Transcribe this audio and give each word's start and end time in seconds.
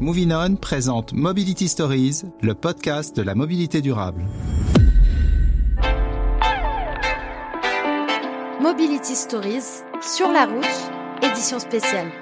Moving 0.00 0.32
On 0.32 0.54
présente 0.54 1.12
Mobility 1.12 1.66
Stories, 1.66 2.22
le 2.40 2.54
podcast 2.54 3.16
de 3.16 3.22
la 3.22 3.34
mobilité 3.34 3.80
durable. 3.80 4.22
Mobility 8.60 9.16
Stories, 9.16 9.82
sur 10.00 10.28
la 10.28 10.46
route, 10.46 11.28
édition 11.28 11.58
spéciale. 11.58 12.12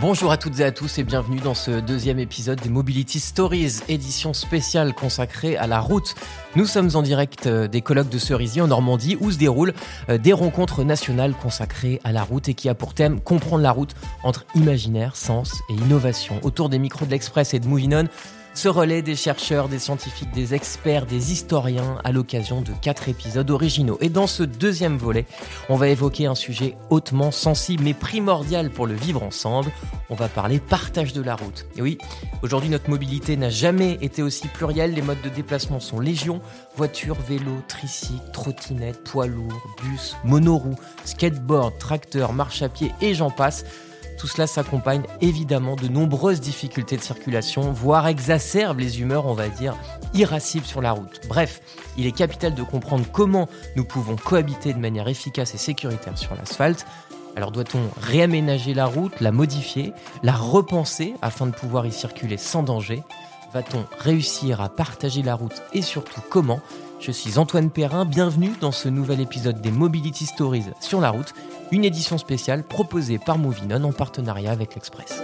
Bonjour 0.00 0.30
à 0.30 0.36
toutes 0.36 0.60
et 0.60 0.64
à 0.64 0.70
tous 0.70 0.98
et 0.98 1.02
bienvenue 1.02 1.40
dans 1.40 1.54
ce 1.54 1.80
deuxième 1.80 2.20
épisode 2.20 2.60
des 2.60 2.68
Mobility 2.68 3.18
Stories, 3.18 3.80
édition 3.88 4.32
spéciale 4.32 4.94
consacrée 4.94 5.56
à 5.56 5.66
la 5.66 5.80
route. 5.80 6.14
Nous 6.54 6.66
sommes 6.66 6.90
en 6.94 7.02
direct 7.02 7.48
euh, 7.48 7.66
des 7.66 7.80
colloques 7.80 8.08
de 8.08 8.18
Cerisy 8.18 8.60
en 8.60 8.68
Normandie 8.68 9.16
où 9.20 9.32
se 9.32 9.38
déroulent 9.38 9.74
euh, 10.08 10.16
des 10.16 10.32
rencontres 10.32 10.84
nationales 10.84 11.34
consacrées 11.34 12.00
à 12.04 12.12
la 12.12 12.22
route 12.22 12.48
et 12.48 12.54
qui 12.54 12.68
a 12.68 12.74
pour 12.74 12.94
thème 12.94 13.20
comprendre 13.20 13.64
la 13.64 13.72
route 13.72 13.96
entre 14.22 14.46
imaginaire, 14.54 15.16
sens 15.16 15.54
et 15.68 15.72
innovation. 15.72 16.38
Autour 16.44 16.68
des 16.68 16.78
micros 16.78 17.04
de 17.04 17.10
l'Express 17.10 17.52
et 17.54 17.58
de 17.58 17.66
Movinon, 17.66 18.04
ce 18.58 18.68
relais 18.68 19.02
des 19.02 19.14
chercheurs, 19.14 19.68
des 19.68 19.78
scientifiques, 19.78 20.32
des 20.32 20.52
experts, 20.52 21.06
des 21.06 21.30
historiens 21.30 22.00
à 22.02 22.10
l'occasion 22.10 22.60
de 22.60 22.72
quatre 22.82 23.08
épisodes 23.08 23.48
originaux. 23.52 23.98
Et 24.00 24.08
dans 24.08 24.26
ce 24.26 24.42
deuxième 24.42 24.96
volet, 24.96 25.26
on 25.68 25.76
va 25.76 25.86
évoquer 25.86 26.26
un 26.26 26.34
sujet 26.34 26.74
hautement 26.90 27.30
sensible 27.30 27.84
mais 27.84 27.94
primordial 27.94 28.70
pour 28.70 28.88
le 28.88 28.94
vivre 28.94 29.22
ensemble. 29.22 29.70
On 30.10 30.16
va 30.16 30.26
parler 30.26 30.58
partage 30.58 31.12
de 31.12 31.22
la 31.22 31.36
route. 31.36 31.66
Et 31.76 31.82
oui, 31.82 31.98
aujourd'hui 32.42 32.68
notre 32.68 32.90
mobilité 32.90 33.36
n'a 33.36 33.48
jamais 33.48 33.96
été 34.00 34.24
aussi 34.24 34.48
plurielle. 34.48 34.92
Les 34.92 35.02
modes 35.02 35.22
de 35.22 35.28
déplacement 35.28 35.78
sont 35.78 36.00
légion. 36.00 36.40
Voiture, 36.74 37.14
vélo, 37.28 37.62
tricycle, 37.68 38.28
trottinette, 38.32 39.04
poids 39.04 39.28
lourd, 39.28 39.62
bus, 39.84 40.16
monoroue, 40.24 40.74
skateboard, 41.04 41.78
tracteur, 41.78 42.32
marche 42.32 42.62
à 42.62 42.68
pied 42.68 42.90
et 43.00 43.14
j'en 43.14 43.30
passe. 43.30 43.64
Tout 44.18 44.26
cela 44.26 44.48
s'accompagne 44.48 45.04
évidemment 45.20 45.76
de 45.76 45.86
nombreuses 45.86 46.40
difficultés 46.40 46.96
de 46.96 47.02
circulation, 47.02 47.70
voire 47.70 48.08
exacerbe 48.08 48.80
les 48.80 49.00
humeurs, 49.00 49.26
on 49.26 49.34
va 49.34 49.48
dire, 49.48 49.76
irascibles 50.12 50.66
sur 50.66 50.82
la 50.82 50.90
route. 50.90 51.20
Bref, 51.28 51.60
il 51.96 52.06
est 52.06 52.12
capital 52.12 52.54
de 52.54 52.62
comprendre 52.64 53.04
comment 53.12 53.48
nous 53.76 53.84
pouvons 53.84 54.16
cohabiter 54.16 54.72
de 54.72 54.78
manière 54.78 55.06
efficace 55.06 55.54
et 55.54 55.58
sécuritaire 55.58 56.18
sur 56.18 56.34
l'asphalte. 56.34 56.84
Alors 57.36 57.52
doit-on 57.52 57.78
réaménager 58.00 58.74
la 58.74 58.86
route, 58.86 59.20
la 59.20 59.30
modifier, 59.30 59.92
la 60.24 60.32
repenser 60.32 61.14
afin 61.22 61.46
de 61.46 61.52
pouvoir 61.52 61.86
y 61.86 61.92
circuler 61.92 62.36
sans 62.36 62.64
danger? 62.64 63.04
Va-t-on 63.54 63.84
réussir 64.00 64.60
à 64.60 64.68
partager 64.68 65.22
la 65.22 65.36
route 65.36 65.62
et 65.72 65.80
surtout 65.80 66.20
comment? 66.28 66.60
Je 67.00 67.12
suis 67.12 67.38
Antoine 67.38 67.70
Perrin, 67.70 68.04
bienvenue 68.04 68.50
dans 68.60 68.72
ce 68.72 68.88
nouvel 68.88 69.20
épisode 69.20 69.60
des 69.60 69.70
Mobility 69.70 70.26
Stories 70.26 70.64
sur 70.80 71.00
la 71.00 71.10
route 71.10 71.32
une 71.70 71.84
édition 71.84 72.18
spéciale 72.18 72.64
proposée 72.64 73.18
par 73.18 73.38
Movinon 73.38 73.84
en 73.84 73.92
partenariat 73.92 74.50
avec 74.50 74.74
l'Express. 74.74 75.22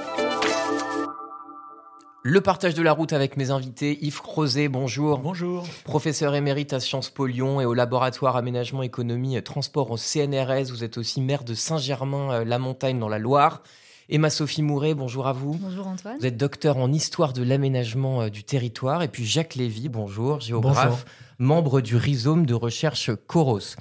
Le 2.22 2.40
partage 2.40 2.74
de 2.74 2.82
la 2.82 2.92
route 2.92 3.12
avec 3.12 3.36
mes 3.36 3.50
invités, 3.50 3.98
Yves 4.02 4.22
Crozet, 4.22 4.68
bonjour. 4.68 5.18
Bonjour. 5.18 5.66
Professeur 5.84 6.34
émérite 6.34 6.72
à 6.72 6.80
Sciences 6.80 7.10
Po 7.10 7.26
Lyon 7.26 7.60
et 7.60 7.64
au 7.64 7.74
laboratoire 7.74 8.36
aménagement 8.36 8.82
économie 8.82 9.42
transport 9.42 9.90
au 9.90 9.96
CNRS. 9.96 10.70
Vous 10.70 10.84
êtes 10.84 10.96
aussi 10.96 11.20
maire 11.20 11.44
de 11.44 11.54
Saint-Germain-la-Montagne 11.54 13.00
dans 13.00 13.08
la 13.08 13.18
Loire. 13.18 13.62
Emma 14.08 14.28
Sophie 14.28 14.62
Mouret, 14.62 14.94
bonjour 14.94 15.26
à 15.26 15.32
vous. 15.32 15.54
Bonjour 15.54 15.86
Antoine. 15.86 16.18
Vous 16.20 16.26
êtes 16.26 16.36
docteur 16.36 16.76
en 16.76 16.92
histoire 16.92 17.32
de 17.32 17.42
l'aménagement 17.42 18.22
euh, 18.22 18.28
du 18.28 18.44
territoire. 18.44 19.02
Et 19.02 19.08
puis 19.08 19.24
Jacques 19.24 19.54
Lévy, 19.54 19.88
bonjour, 19.88 20.40
géographe, 20.40 21.06
membre 21.38 21.80
du 21.80 21.96
rhizome 21.96 22.46
de 22.46 22.54
recherche 22.54 23.10
Coros. 23.26 23.76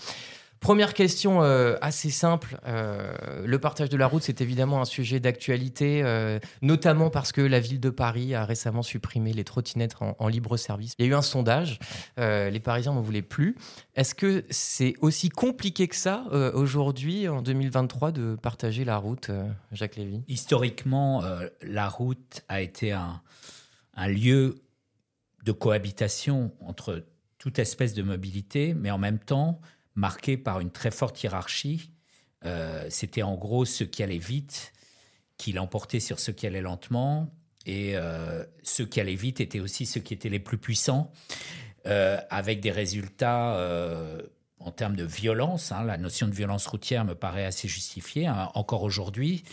Première 0.64 0.94
question 0.94 1.44
euh, 1.44 1.76
assez 1.82 2.10
simple. 2.10 2.58
Euh, 2.66 3.46
le 3.46 3.60
partage 3.60 3.90
de 3.90 3.98
la 3.98 4.08
route, 4.08 4.24
c'est 4.24 4.40
évidemment 4.40 4.80
un 4.80 4.86
sujet 4.86 5.20
d'actualité, 5.20 6.02
euh, 6.06 6.40
notamment 6.62 7.10
parce 7.10 7.34
que 7.34 7.42
la 7.42 7.60
ville 7.60 7.82
de 7.82 7.90
Paris 7.90 8.34
a 8.34 8.46
récemment 8.46 8.82
supprimé 8.82 9.34
les 9.34 9.44
trottinettes 9.44 9.96
en, 10.00 10.28
libre 10.30 10.56
service. 10.56 10.94
Il 10.98 11.06
y 11.06 11.10
a 11.10 11.12
eu 11.12 11.16
un 11.16 11.22
sondage, 11.22 11.80
les 12.18 12.62
Parisiens 12.62 12.94
n'en 12.94 13.02
voulaient 13.02 13.22
plus. 13.22 13.58
Est-ce 13.96 14.16
que 14.16 14.46
c'est 14.50 14.94
aussi 15.02 15.28
compliqué 15.28 15.90
que 15.90 15.98
ça 15.98 16.24
aujourd'hui, 16.54 17.28
en 17.28 17.42
2023, 17.42 18.14
de 18.14 18.38
partager 18.42 18.86
la 18.86 18.96
route, 18.96 19.32
Jacques 19.74 19.98
Lévy? 19.98 20.24
Historiquement, 20.30 21.24
la 21.62 21.90
route 21.90 22.44
a 22.48 22.62
été 22.62 22.94
un, 22.94 23.22
un 23.96 24.08
lieu 24.08 24.56
de 25.44 25.52
cohabitation 25.52 26.54
entre 26.62 27.04
toute 27.44 27.60
espèce 27.60 27.94
de 27.94 28.04
mobilité, 28.04 28.74
mais 28.74 28.90
en 28.90 28.98
même 28.98 29.20
temps, 29.20 29.60
marqué 29.96 30.38
par 30.38 30.62
une 30.62 30.72
très 30.72 30.92
forte 30.92 31.22
hiérarchie. 31.22 31.92
Euh, 32.46 32.86
c'était 32.90 33.22
en 33.22 33.36
gros 33.36 33.66
ceux 33.66 33.86
qui 33.86 34.02
allaient 34.02 34.18
vite 34.18 34.72
qui 35.36 35.52
l'emportaient 35.52 36.00
sur 36.00 36.22
ceux 36.22 36.32
qui 36.32 36.48
allaient 36.48 36.62
lentement. 36.62 37.36
Et 37.66 37.98
euh, 37.98 38.46
ceux 38.62 38.86
qui 38.86 39.02
allaient 39.02 39.16
vite 39.16 39.42
étaient 39.42 39.60
aussi 39.60 39.86
ceux 39.86 40.00
qui 40.00 40.14
étaient 40.14 40.30
les 40.30 40.40
plus 40.40 40.58
puissants, 40.58 41.12
euh, 41.86 42.18
avec 42.30 42.62
des 42.62 42.72
résultats 42.72 43.60
en 44.60 44.72
termes 44.72 44.96
de 44.96 45.04
violence. 45.04 45.74
Hein. 45.74 45.84
la 45.84 45.98
notion 45.98 46.30
de 46.30 46.34
violence 46.34 46.66
routière 46.66 47.04
me 47.04 47.14
paraît 47.14 47.44
assez 47.44 47.68
justifiée. 47.68 48.26
Hein. 48.26 48.52
Encore 48.54 48.84
aujourd'hui, 48.84 49.44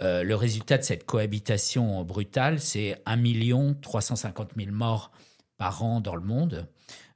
le 0.00 0.34
résultat 0.34 0.76
de 0.76 0.82
cette 0.82 1.06
cohabitation 1.06 2.04
brutale, 2.04 2.60
c'est 2.60 3.00
1 3.06 3.72
350 3.80 4.50
000 4.54 4.70
morts 4.70 5.12
par 5.56 5.82
an 5.82 6.02
dans 6.02 6.14
le 6.14 6.22
monde, 6.22 6.68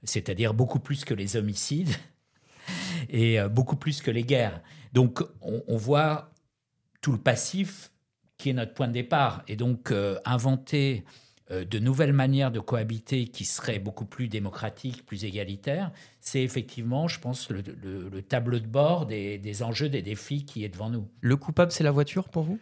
c'est-à-dire 0.04 0.54
beaucoup 0.54 0.80
plus 0.80 1.04
que 1.04 1.14
les 1.14 1.36
homicides 1.36 1.94
et 3.08 3.40
euh, 3.40 3.48
beaucoup 3.48 3.76
plus 3.76 4.00
que 4.02 4.10
les 4.10 4.24
guerres. 4.24 4.60
Donc 4.92 5.22
on, 5.40 5.76
voit 5.76 6.30
tout 7.00 7.12
le 7.12 7.18
passif 7.18 7.90
qui 8.36 8.50
est 8.50 8.52
notre 8.52 8.74
point 8.74 8.88
de 8.88 8.92
départ. 8.92 9.42
Et 9.48 9.56
donc 9.56 9.90
euh, 9.90 10.18
inventer 10.24 11.04
euh, 11.50 11.64
de 11.64 11.78
nouvelles 11.78 12.12
manières 12.12 12.50
de 12.50 12.60
cohabiter 12.60 13.26
qui 13.26 13.44
seraient 13.44 13.78
beaucoup 13.78 14.04
plus 14.04 14.28
démocratiques, 14.28 15.06
plus 15.06 15.24
égalitaires, 15.24 15.92
c'est 16.20 16.42
effectivement, 16.42 17.08
je 17.08 17.20
pense, 17.20 17.48
le, 17.48 17.62
tableau 18.22 18.58
de 18.58 18.66
bord 18.66 19.06
des, 19.06 19.38
des, 19.38 19.62
enjeux, 19.62 19.88
des 19.88 20.02
défis 20.02 20.44
qui 20.44 20.64
est 20.64 20.68
devant 20.68 20.90
nous. 20.90 21.08
Le 21.20 21.36
coupable, 21.36 21.72
c'est 21.72 21.84
la 21.84 21.90
voiture 21.90 22.28
pour 22.28 22.42
vous? 22.42 22.58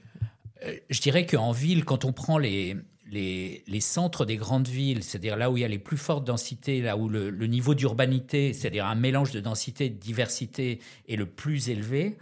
Je 0.91 1.01
dirais 1.01 1.25
qu'en 1.25 1.53
ville, 1.53 1.87
quand 1.87 2.05
on 2.05 2.13
prend 2.13 2.37
les, 2.37 2.77
les, 3.11 3.81
centres 3.81 4.25
des 4.25 4.37
grandes 4.37 4.69
villes, 4.69 5.03
c'est-à-dire 5.03 5.37
là 5.37 5.51
où 5.51 5.57
il 5.57 5.61
y 5.61 5.65
a 5.65 5.69
les 5.69 5.79
plus 5.79 5.97
fortes 5.97 6.25
densités, 6.25 6.81
là 6.81 6.97
où 6.97 7.09
le, 7.09 7.31
niveau 7.47 7.75
d'urbanité, 7.75 8.53
c'est-à-dire 8.53 8.87
un 8.87 8.95
mélange 8.95 9.33
de 9.33 9.41
densité 9.41 9.87
et 9.87 9.91
de 9.91 9.99
diversité 9.99 10.81
est 11.09 11.17
le 11.17 11.27
plus 11.27 11.71
élevé, 11.71 12.17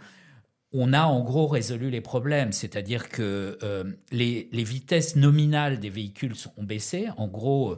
on 0.71 0.93
a 0.93 1.03
en 1.03 1.21
gros 1.21 1.47
résolu 1.47 1.89
les 1.89 2.01
problèmes. 2.01 2.51
C'est-à-dire 2.51 3.09
que 3.09 3.57
euh, 3.63 3.83
les, 4.11 4.47
vitesses 4.51 5.15
nominales 5.15 5.79
des 5.79 5.89
véhicules 5.89 6.35
ont 6.57 6.63
baissé. 6.63 7.07
En 7.17 7.27
gros, 7.27 7.77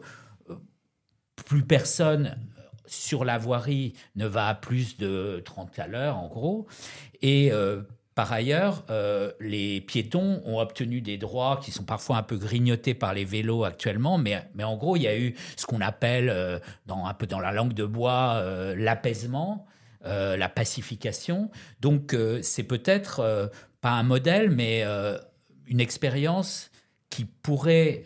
euh, 0.49 0.55
plus 1.35 1.63
personne 1.63 2.37
sur 2.85 3.23
la 3.23 3.37
voirie 3.37 3.93
ne 4.15 4.25
va 4.25 4.47
à 4.47 4.55
plus 4.55 4.97
de 4.97 5.41
30 5.45 5.79
à 5.79 5.87
l'heure, 5.87 6.17
en 6.17 6.27
gros. 6.27 6.67
Et 7.21 7.51
euh, 7.51 7.81
par 8.15 8.33
ailleurs, 8.33 8.83
euh, 8.89 9.31
les 9.39 9.79
piétons 9.79 10.41
ont 10.45 10.59
obtenu 10.59 10.99
des 10.99 11.17
droits 11.17 11.59
qui 11.63 11.71
sont 11.71 11.85
parfois 11.85 12.17
un 12.17 12.23
peu 12.23 12.35
grignotés 12.35 12.93
par 12.93 13.13
les 13.13 13.23
vélos 13.23 13.63
actuellement, 13.63 14.17
mais, 14.17 14.43
en 14.61 14.75
gros, 14.75 14.97
il 14.97 15.03
y 15.03 15.07
a 15.07 15.17
eu 15.17 15.33
ce 15.55 15.65
qu'on 15.65 15.79
appelle, 15.79 16.29
euh, 16.29 16.59
dans, 16.87 17.05
un 17.05 17.13
peu 17.13 17.25
dans 17.25 17.39
la 17.39 17.53
langue 17.53 17.73
de 17.73 17.85
bois, 17.85 18.33
euh, 18.35 18.75
l'apaisement, 18.77 19.65
la 20.03 20.49
pacification. 20.49 21.51
Donc, 21.79 22.15
c'est 22.41 22.63
peut-être 22.63 23.51
pas 23.81 23.91
un 23.91 24.01
modèle, 24.01 24.49
mais 24.49 24.83
une 25.67 25.79
expérience 25.79 26.71
qui 27.11 27.25
pourrait, 27.25 28.05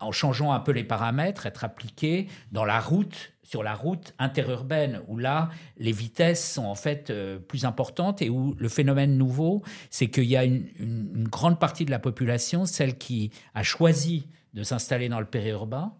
en 0.00 0.12
changeant 0.12 0.52
un 0.52 0.60
peu 0.60 0.72
les 0.72 0.82
paramètres, 0.82 1.44
être 1.44 1.62
appliquée 1.62 2.28
dans 2.52 2.64
la 2.64 2.80
route 2.80 3.34
sur 3.46 3.62
la 3.62 3.74
route 3.74 4.12
interurbaine, 4.18 5.00
où 5.06 5.16
là, 5.16 5.50
les 5.78 5.92
vitesses 5.92 6.52
sont 6.52 6.64
en 6.64 6.74
fait 6.74 7.10
euh, 7.10 7.38
plus 7.38 7.64
importantes 7.64 8.20
et 8.20 8.28
où 8.28 8.56
le 8.58 8.68
phénomène 8.68 9.16
nouveau, 9.16 9.62
c'est 9.88 10.08
qu'il 10.08 10.24
y 10.24 10.36
a 10.36 10.44
une, 10.44 11.28
grande 11.30 11.60
partie 11.60 11.84
de 11.84 11.90
la 11.90 12.00
population, 12.00 12.66
celle 12.66 12.98
qui 12.98 13.30
a 13.54 13.62
choisi 13.62 14.26
de 14.54 14.64
s'installer 14.64 15.08
dans 15.08 15.20
le 15.20 15.26
périurbain, 15.26 15.92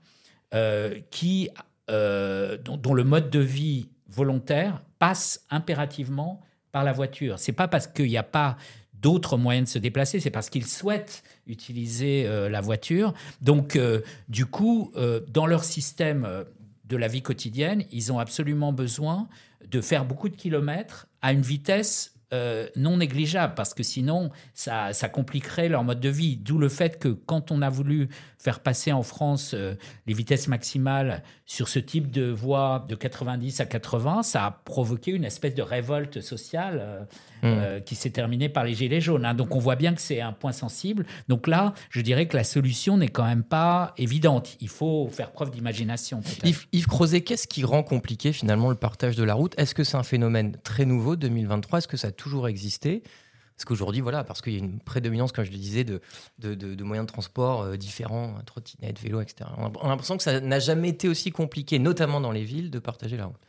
euh, 0.54 0.98
qui, 1.10 1.48
euh, 1.88 2.58
dont, 2.58 2.94
le 2.94 3.04
mode 3.04 3.30
de 3.30 3.38
vie 3.38 3.90
volontaire 4.08 4.82
passe 4.98 5.44
impérativement 5.50 6.40
par 6.72 6.82
la 6.82 6.92
voiture. 6.92 7.38
C'est 7.38 7.52
pas 7.52 7.68
parce 7.68 7.86
qu'il 7.86 8.06
n'y 8.06 8.18
a 8.18 8.24
pas 8.24 8.56
d'autres 8.94 9.36
moyens 9.36 9.68
de 9.68 9.72
se 9.74 9.78
déplacer, 9.78 10.18
c'est 10.18 10.30
parce 10.30 10.50
qu'ils 10.50 10.66
souhaitent 10.66 11.22
utiliser 11.46 12.26
la 12.48 12.60
voiture. 12.60 13.12
Donc, 13.42 13.78
du 14.28 14.46
coup, 14.46 14.90
dans 15.28 15.46
leur 15.46 15.64
système 15.64 16.26
de 16.86 16.96
la 16.96 17.08
vie 17.08 17.22
quotidienne, 17.22 17.84
ils 17.92 18.12
ont 18.12 18.18
absolument 18.18 18.72
besoin 18.72 19.28
de 19.68 19.80
faire 19.80 20.04
beaucoup 20.04 20.28
de 20.28 20.36
kilomètres 20.36 21.06
à 21.22 21.32
une 21.32 21.42
vitesse 21.42 22.15
euh, 22.32 22.66
non 22.74 22.96
négligeable 22.96 23.54
parce 23.54 23.72
que 23.72 23.84
sinon 23.84 24.30
ça, 24.52 24.92
ça, 24.92 25.08
compliquerait 25.08 25.68
leur 25.68 25.84
mode 25.84 26.00
de 26.00 26.08
vie. 26.08 26.36
D'où 26.36 26.58
le 26.58 26.68
fait 26.68 26.98
que 26.98 27.06
quand 27.06 27.52
on 27.52 27.62
a 27.62 27.70
voulu 27.70 28.08
faire 28.36 28.58
passer 28.58 28.90
en 28.90 29.04
France 29.04 29.52
euh, 29.54 29.76
les 30.08 30.12
vitesses 30.12 30.48
maximales 30.48 31.22
sur 31.44 31.68
ce 31.68 31.78
type 31.78 32.10
de 32.10 32.28
voie 32.28 32.84
de 32.88 32.96
90 32.96 33.60
à 33.60 33.66
80, 33.66 34.24
ça 34.24 34.44
a 34.44 34.50
provoqué 34.50 35.12
une 35.12 35.24
espèce 35.24 35.54
de 35.54 35.62
révolte 35.62 36.20
sociale 36.20 37.06
euh, 37.44 37.78
mmh. 37.78 37.84
qui 37.84 37.94
s'est 37.94 38.10
terminée 38.10 38.48
par 38.48 38.64
les 38.64 38.74
gilets 38.74 39.00
jaunes. 39.00 39.24
Hein. 39.24 39.34
Donc 39.34 39.54
on 39.54 39.60
voit 39.60 39.76
bien 39.76 39.94
que 39.94 40.00
c'est 40.00 40.20
un 40.20 40.32
point 40.32 40.50
sensible. 40.50 41.06
Donc 41.28 41.46
là, 41.46 41.74
je 41.90 42.00
dirais 42.00 42.26
que 42.26 42.36
la 42.36 42.42
solution 42.42 42.96
n'est 42.96 43.06
quand 43.06 43.24
même 43.24 43.44
pas 43.44 43.94
évidente. 43.98 44.56
Il 44.60 44.68
faut 44.68 45.08
faire 45.12 45.30
preuve 45.30 45.52
d'imagination. 45.52 46.22
Yves, 46.42 46.66
Yves 46.72 46.88
Crozet, 46.88 47.20
qu'est-ce 47.20 47.46
qui 47.46 47.62
rend 47.62 47.84
compliqué 47.84 48.32
finalement 48.32 48.70
le 48.70 48.74
partage 48.74 49.14
de 49.14 49.22
la 49.22 49.34
route? 49.34 49.54
Est-ce 49.58 49.76
que 49.76 49.84
c'est 49.84 49.96
un 49.96 50.02
phénomène 50.02 50.56
très 50.64 50.84
nouveau 50.84 51.14
2023 51.14 51.78
Est-ce 51.78 51.88
que 51.88 51.96
ça 51.96 52.10
toujours 52.16 52.48
existé. 52.48 53.02
Parce 53.56 53.64
qu'aujourd'hui, 53.64 54.02
voilà, 54.02 54.22
parce 54.22 54.42
qu'il 54.42 54.52
y 54.52 54.56
a 54.56 54.58
une 54.58 54.80
prédominance, 54.80 55.32
comme 55.32 55.44
je 55.44 55.50
le 55.50 55.56
disais, 55.56 55.84
de, 55.84 56.00
moyens 56.82 57.06
de 57.06 57.12
transport 57.12 57.62
euh, 57.62 57.76
différents, 57.76 58.34
trottinettes, 58.44 59.00
vélos, 59.00 59.22
etc. 59.22 59.48
On 59.56 59.66
a, 59.66 59.88
l'impression 59.88 60.18
que 60.18 60.22
ça 60.22 60.40
n'a 60.40 60.58
jamais 60.58 60.90
été 60.90 61.08
aussi 61.08 61.30
compliqué, 61.30 61.78
notamment 61.78 62.20
dans 62.20 62.32
les 62.32 62.44
villes, 62.44 62.70
de 62.70 62.78
partager 62.78 63.16
la 63.16 63.26
route. 63.26 63.40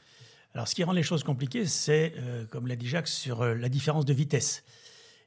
Alors, 0.53 0.67
ce 0.67 0.75
qui 0.75 0.83
rend 0.85 0.93
les 0.93 1.03
choses 1.03 1.23
compliquées, 1.23 1.65
c'est, 1.65 2.13
euh, 2.17 2.45
comme 2.45 2.67
l'a 2.67 2.77
dit 2.77 2.87
Jacques, 2.87 3.09
sur 3.09 3.41
euh, 3.41 3.53
la 3.53 3.67
différence 3.67 4.05
de 4.05 4.13
vitesse. 4.13 4.63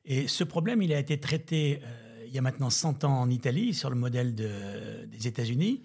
Et 0.07 0.29
ce 0.29 0.45
problème, 0.45 0.81
il 0.81 0.95
a 0.95 0.99
été 0.99 1.21
traité 1.21 1.83
il 2.31 2.35
y 2.35 2.39
a 2.39 2.43
maintenant 2.43 2.71
100 2.71 3.05
ans 3.05 3.21
en 3.21 3.29
Italie, 3.29 3.75
sur 3.75 3.91
le 3.91 3.97
modèle 3.97 4.37
de, 4.37 5.05
des 5.07 5.27
États-Unis, 5.27 5.83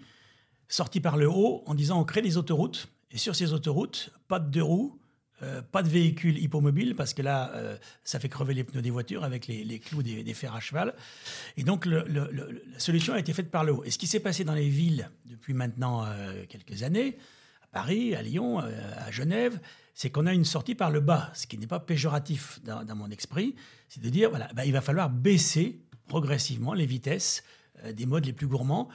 sorti 0.68 1.00
par 1.00 1.16
le 1.16 1.28
haut 1.28 1.64
en 1.66 1.74
disant 1.74 2.00
on 2.00 2.04
crée 2.04 2.22
des 2.22 2.36
autoroutes, 2.36 2.88
et 3.10 3.18
sur 3.18 3.34
ces 3.34 3.52
autoroutes, 3.52 4.10
pas 4.28 4.38
de 4.38 4.48
deux 4.48 4.62
roues, 4.62 4.96
euh, 5.42 5.60
pas 5.60 5.82
de 5.82 5.88
véhicule 5.88 6.38
hippomobile 6.38 6.94
parce 6.96 7.12
que 7.12 7.20
là, 7.20 7.52
euh, 7.54 7.76
ça 8.04 8.18
fait 8.18 8.28
crever 8.30 8.54
les 8.54 8.64
pneus 8.64 8.80
des 8.80 8.90
voitures 8.90 9.22
avec 9.22 9.46
les, 9.46 9.78
clous 9.78 10.02
des, 10.02 10.32
fers 10.32 10.54
à 10.54 10.60
cheval. 10.60 10.94
Et 11.58 11.62
donc, 11.62 11.84
la 11.84 12.00
solution 12.78 13.12
a 13.12 13.18
été 13.18 13.34
faite 13.34 13.50
par 13.50 13.62
le 13.62 13.74
haut. 13.74 13.84
Et 13.84 13.90
ce 13.90 13.98
qui 13.98 14.06
s'est 14.06 14.20
passé 14.20 14.44
dans 14.44 14.54
les 14.54 14.70
villes 14.70 15.10
depuis 15.26 15.52
maintenant 15.52 16.06
euh, 16.06 16.44
quelques 16.48 16.82
années, 16.82 17.18
à 17.62 17.66
Paris, 17.66 18.14
à 18.14 18.22
Lyon, 18.22 18.60
à 18.60 19.10
Genève, 19.10 19.60
c'est 19.92 20.08
qu'on 20.08 20.24
a 20.24 20.32
une 20.32 20.46
sortie 20.46 20.74
par 20.74 20.90
le 20.90 21.00
bas, 21.00 21.30
ce 21.34 21.46
qui 21.46 21.58
n'est 21.58 21.66
pas 21.66 21.80
péjoratif 21.80 22.58
dans, 22.64 22.96
mon 22.96 23.10
esprit. 23.10 23.54
C'est 23.90 24.02
de 24.02 24.08
dire, 24.08 24.30
voilà, 24.30 24.48
bah, 24.54 24.64
il 24.64 24.72
va 24.72 24.80
falloir 24.80 25.10
baisser 25.10 25.82
progressivement 26.08 26.72
les 26.72 26.86
vitesses 26.86 27.44
des 27.92 28.06
modes 28.06 28.24
les 28.24 28.32
plus 28.32 28.46
gourmands. 28.46 28.88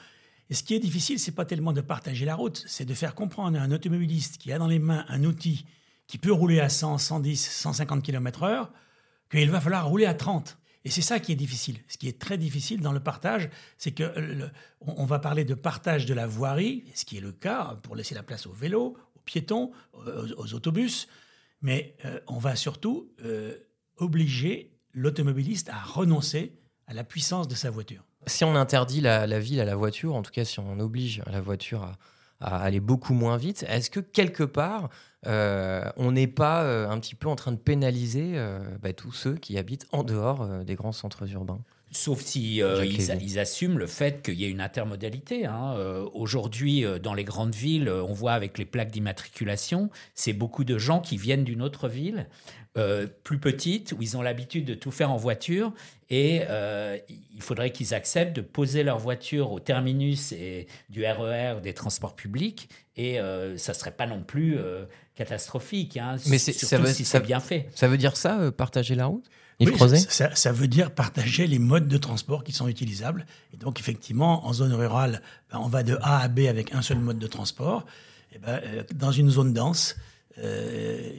Et 0.49 0.55
ce 0.55 0.63
qui 0.63 0.73
est 0.73 0.79
difficile, 0.79 1.19
c'est 1.19 1.33
pas 1.33 1.45
tellement 1.45 1.73
de 1.73 1.81
partager 1.81 2.25
la 2.25 2.33
route, 2.33 2.63
c'est 2.65 2.85
de 2.85 2.93
faire 2.95 3.13
comprendre 3.13 3.59
à 3.59 3.61
un 3.61 3.71
automobiliste 3.71 4.39
qui 4.39 4.51
a 4.51 4.57
dans 4.57 4.67
les 4.67 4.79
mains 4.79 5.05
un 5.07 5.23
outil 5.23 5.65
qui 6.11 6.17
peut 6.17 6.33
rouler 6.33 6.59
à 6.59 6.67
100, 6.67 6.97
110, 6.97 7.37
150 7.37 8.03
km/h, 8.03 8.67
qu'il 9.31 9.49
va 9.49 9.61
falloir 9.61 9.87
rouler 9.87 10.05
à 10.05 10.13
30. 10.13 10.57
Et 10.83 10.89
c'est 10.89 11.01
ça 11.01 11.21
qui 11.21 11.31
est 11.31 11.35
difficile. 11.35 11.77
Ce 11.87 11.97
qui 11.97 12.09
est 12.09 12.19
très 12.19 12.37
difficile 12.37 12.81
dans 12.81 12.91
le 12.91 12.99
partage, 12.99 13.49
c'est 13.77 13.91
que 13.91 14.51
on 14.81 15.05
va 15.05 15.19
parler 15.19 15.45
de 15.45 15.53
partage 15.53 16.05
de 16.05 16.13
la 16.13 16.27
voirie, 16.27 16.83
ce 16.95 17.05
qui 17.05 17.15
est 17.15 17.21
le 17.21 17.31
cas 17.31 17.79
pour 17.83 17.95
laisser 17.95 18.13
la 18.13 18.23
place 18.23 18.45
aux 18.45 18.51
vélos, 18.51 18.97
aux 19.15 19.19
piétons, 19.23 19.71
aux, 19.93 20.53
autobus, 20.53 21.07
mais 21.61 21.95
euh, 22.03 22.19
on 22.27 22.39
va 22.39 22.57
surtout 22.57 23.09
euh, 23.23 23.55
obliger 23.95 24.77
l'automobiliste 24.93 25.69
à 25.69 25.79
renoncer 25.79 26.59
à 26.87 26.93
la 26.93 27.05
puissance 27.05 27.47
de 27.47 27.55
sa 27.55 27.69
voiture. 27.69 28.03
Si 28.27 28.43
on 28.43 28.55
interdit 28.57 28.99
la, 28.99 29.39
ville 29.39 29.61
à 29.61 29.65
la 29.65 29.77
voiture, 29.77 30.13
en 30.13 30.23
tout 30.23 30.31
cas 30.31 30.43
si 30.43 30.59
on 30.59 30.77
oblige 30.81 31.23
la 31.25 31.39
voiture 31.39 31.83
à, 31.83 31.97
à 32.41 32.57
aller 32.57 32.79
beaucoup 32.79 33.13
moins 33.13 33.37
vite. 33.37 33.65
Est-ce 33.67 33.89
que 33.89 33.99
quelque 33.99 34.43
part, 34.43 34.89
euh, 35.27 35.89
on 35.95 36.11
n'est 36.11 36.27
pas 36.27 36.63
euh, 36.63 36.89
un 36.89 36.99
petit 36.99 37.15
peu 37.15 37.29
en 37.29 37.35
train 37.35 37.51
de 37.51 37.57
pénaliser 37.57 38.33
euh, 38.35 38.59
bah, 38.81 38.93
tous 38.93 39.11
ceux 39.11 39.35
qui 39.35 39.57
habitent 39.57 39.87
en 39.91 40.03
dehors 40.03 40.47
des 40.65 40.75
grands 40.75 40.91
centres 40.91 41.31
urbains? 41.31 41.61
Sauf 41.91 42.21
si 42.21 42.57
ils, 42.57 43.39
assument 43.39 43.77
le 43.77 43.87
fait 43.87 44.23
qu'il 44.23 44.35
y 44.35 44.45
ait 44.45 44.49
une 44.49 44.61
intermodalité. 44.61 45.45
Hein. 45.45 45.75
Aujourd'hui, 46.13 46.85
dans 47.03 47.13
les 47.13 47.25
grandes 47.25 47.53
villes, 47.53 47.89
on 47.89 48.13
voit 48.13 48.31
avec 48.31 48.57
les 48.57 48.63
plaques 48.63 48.91
d'immatriculation, 48.91 49.89
c'est 50.15 50.31
beaucoup 50.31 50.63
de 50.63 50.77
gens 50.77 51.01
qui 51.01 51.17
viennent 51.17 51.43
d'une 51.43 51.61
autre 51.61 51.89
ville. 51.89 52.27
Euh, 52.77 53.05
plus 53.25 53.37
petites, 53.37 53.91
où 53.91 54.01
ils 54.01 54.15
ont 54.15 54.21
l'habitude 54.21 54.63
de 54.63 54.75
tout 54.75 54.91
faire 54.91 55.11
en 55.11 55.17
voiture, 55.17 55.73
et 56.09 56.43
euh, 56.49 56.97
il 57.09 57.41
faudrait 57.41 57.73
qu'ils 57.73 57.93
acceptent 57.93 58.33
de 58.33 58.39
poser 58.39 58.83
leur 58.83 58.97
voiture 58.97 59.51
au 59.51 59.59
terminus 59.59 60.31
et 60.31 60.67
du 60.87 61.05
RER 61.05 61.57
e 61.57 61.59
des 61.59 61.73
transports 61.73 62.15
publics, 62.15 62.69
et 62.95 63.19
euh, 63.19 63.57
ça 63.57 63.73
serait 63.73 63.91
pas 63.91 64.07
non 64.07 64.23
plus 64.23 64.57
catastrophique, 65.15 65.97
hein, 65.97 66.15
Mais 66.27 66.37
ça 66.37 66.77
veut, 66.77 66.93
si 66.93 67.03
c'est 67.03 67.19
bien 67.19 67.41
fait. 67.41 67.67
Ça 67.75 67.89
veut 67.89 67.97
dire 67.97 68.15
ça, 68.15 68.53
partager 68.53 68.95
la 68.95 69.07
route? 69.07 69.25
Oui, 69.65 69.95
ça, 70.09 70.35
ça, 70.35 70.51
veut 70.51 70.67
dire 70.67 70.91
partager 70.91 71.47
les 71.47 71.59
modes 71.59 71.87
de 71.87 71.97
transport 71.97 72.43
qui 72.43 72.51
sont 72.51 72.67
utilisables. 72.67 73.25
Et 73.53 73.57
donc, 73.57 73.79
effectivement, 73.79 74.45
en 74.47 74.53
zone 74.53 74.73
rurale, 74.73 75.21
ben, 75.51 75.59
on 75.59 75.67
va 75.67 75.83
de 75.83 75.97
A 76.01 76.19
à 76.19 76.27
B 76.27 76.41
avec 76.49 76.73
un 76.73 76.81
seul 76.81 76.99
mode 76.99 77.19
de 77.19 77.27
transport. 77.27 77.85
Et 78.33 78.39
ben, 78.39 78.59
dans 78.95 79.11
une 79.11 79.29
zone 79.29 79.53
dense, 79.53 79.95
euh, 80.39 81.11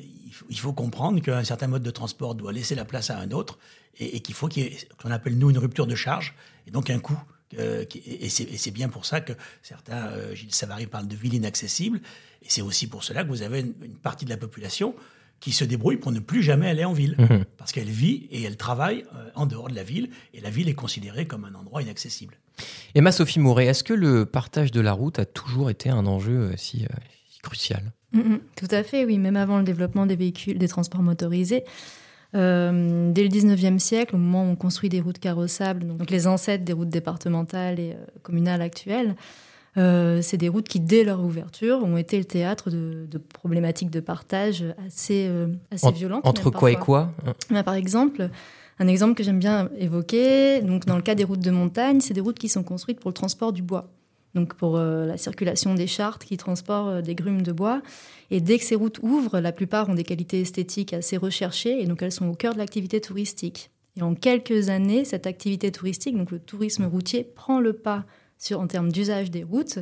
il 0.49 0.59
faut 0.59 0.73
comprendre 0.73 1.21
qu'un 1.21 1.45
certain 1.45 1.67
mode 1.67 1.83
de 1.83 1.91
transport 1.91 2.35
doit 2.35 2.53
laisser 2.53 2.75
la 2.75 2.85
place 2.85 3.11
à 3.11 3.19
un 3.19 3.31
autre 3.31 3.59
et, 3.99 4.21
qu'il 4.21 4.35
faut 4.35 4.49
qu'il 4.49 4.65
y 4.65 4.67
ait 4.67 4.79
ce 4.79 4.87
qu'on 5.03 5.11
appelle 5.11 5.37
nous 5.37 5.51
une 5.51 5.59
rupture 5.59 5.87
de 5.87 5.95
charge 5.95 6.35
et 6.67 6.71
donc 6.71 6.91
un 6.91 6.99
coût. 6.99 7.19
Euh, 7.59 7.85
et 8.07 8.31
c'est 8.31 8.71
bien 8.71 8.89
pour 8.89 9.05
ça 9.05 9.21
que 9.21 9.35
certains, 9.63 10.07
euh, 10.07 10.35
Gilles 10.35 10.55
Savary 10.55 10.87
parle 10.87 11.07
de 11.07 11.15
ville 11.15 11.35
inaccessible 11.35 12.01
et 12.41 12.47
c'est 12.49 12.63
aussi 12.63 12.87
pour 12.87 13.05
cela 13.05 13.25
que 13.25 13.29
vous 13.29 13.43
avez 13.43 13.61
une, 13.61 13.75
partie 14.03 14.25
de 14.25 14.31
la 14.31 14.39
population 14.39 14.95
qui 15.43 15.53
se 15.53 15.65
débrouille 15.65 15.97
pour 15.97 16.13
ne 16.13 16.21
plus 16.21 16.43
jamais 16.43 16.71
aller 16.71 16.85
en 16.85 16.93
ville 16.93 17.17
mmh. 17.19 17.45
parce 17.59 17.73
qu'elle 17.73 17.91
vit 17.91 18.29
et 18.31 18.45
elle 18.45 18.57
travaille 18.57 19.05
en 19.35 19.45
dehors 19.45 19.69
de 19.69 19.75
la 19.75 19.83
ville 19.83 20.09
et 20.35 20.41
la 20.41 20.51
ville 20.51 20.69
est 20.69 20.75
considérée 20.75 21.27
comme 21.27 21.45
un 21.45 21.55
endroit 21.55 21.83
inaccessible. 21.83 22.37
Emma 22.95 23.11
Sophie 23.11 23.41
Mouret, 23.41 23.67
est-ce 23.67 23.83
que 23.83 23.93
le 23.93 24.25
partage 24.25 24.71
de 24.71 24.81
la 24.81 24.93
route 24.93 25.19
a 25.19 25.25
toujours 25.25 25.69
été 25.69 25.91
un 25.91 26.07
enjeu 26.07 26.53
si 26.57 26.87
crucial? 27.43 27.93
Mm, 28.13 28.21
mm. 28.21 28.41
tout 28.57 28.69
à 28.71 28.83
fait, 28.83 29.05
oui. 29.05 29.19
Même 29.19 29.37
avant 29.37 29.59
le 29.59 29.65
développement 29.65 30.07
des 30.07 30.17
véhicules, 30.17 30.59
des 30.59 30.69
transports 30.69 31.03
motorisés. 31.03 31.65
Euh, 32.35 33.13
dès 33.13 33.25
le 33.25 33.29
19e 33.29 33.79
siècle, 33.79 34.15
au 34.15 34.19
moment 34.19 34.45
où 34.45 34.53
on 34.53 34.57
construit 34.57 34.89
des 34.89 35.01
routes 35.01 35.19
carrossables, 35.19 35.87
donc 35.87 36.11
les 36.11 36.27
ancêtres 36.27 36.65
des 36.65 36.73
routes 36.73 36.89
départementales 36.89 37.79
et 37.79 37.93
euh, 37.93 38.05
communales 38.23 38.63
actuelles, 38.63 39.17
euh, 39.77 40.21
c'est 40.23 40.37
des 40.37 40.49
routes 40.49 40.69
qui, 40.69 40.81
dès 40.81 41.05
leur 41.05 41.21
ouverture, 41.21 41.83
ont 41.83 41.97
été 41.97 42.19
le 42.19 42.25
théâtre 42.25 42.71
de, 42.71 43.07
problématiques 43.33 43.91
de 43.91 44.01
partage 44.01 44.65
assez, 44.87 45.31
assez 45.71 45.91
violentes. 45.93 46.27
Entre 46.27 46.51
quoi 46.51 46.71
et 46.71 46.77
quoi 46.77 47.13
bah, 47.51 47.63
Par 47.63 47.75
exemple, 47.75 48.29
un 48.79 48.89
exemple 48.89 49.15
que 49.15 49.23
j'aime 49.23 49.39
bien 49.39 49.71
évoquer, 49.79 50.61
donc 50.63 50.87
dans 50.87 50.97
le 50.97 51.03
cas 51.03 51.15
des 51.15 51.25
routes 51.25 51.41
de 51.41 51.51
montagne, 51.51 52.01
c'est 52.01 52.15
des 52.15 52.21
routes 52.21 52.39
qui 52.39 52.49
sont 52.49 52.63
construites 52.63 53.01
pour 53.01 53.11
le 53.11 53.15
transport 53.15 53.53
du 53.53 53.63
bois 53.63 53.89
donc 54.35 54.55
pour 54.55 54.77
euh, 54.77 55.07
la 55.07 55.17
circulation 55.17 55.75
des 55.75 55.87
chartes 55.87 56.25
qui 56.25 56.37
transportent 56.37 56.89
euh, 56.89 57.03
des 57.03 57.15
grumes 57.15 57.43
de 57.43 57.53
bois. 57.53 57.83
Et 58.31 58.41
dès 58.41 58.59
que 58.59 58.65
ces 58.65 58.75
routes 58.75 58.99
ouvrent, 59.03 59.41
la 59.41 59.53
plupart 59.53 59.89
ont 59.89 59.95
des 59.95 60.05
qualités 60.05 60.41
esthétiques 60.41 60.93
assez 60.93 61.17
recherchées 61.17 61.83
et 61.83 61.87
donc 61.87 62.03
elles 62.03 62.13
sont 62.13 62.29
au 62.29 62.35
cœur 62.35 62.55
de 62.55 62.59
l'activité 62.59 63.01
touristique. 63.01 63.71
Et 63.97 64.03
en 64.03 64.15
quelques 64.15 64.71
années, 64.71 65.05
cette 65.05 65.27
activité 65.27 65.71
touristique, 65.71 66.17
donc 66.17 66.31
le 66.31 66.39
tourisme 66.39 66.85
routier, 66.85 67.25
prend 67.25 67.61
le 67.61 67.75
pas 67.75 68.07
sur, 68.43 68.61
en 68.61 68.67
termes 68.67 68.91
d'usage 68.91 69.31
des 69.31 69.45
routes 69.45 69.79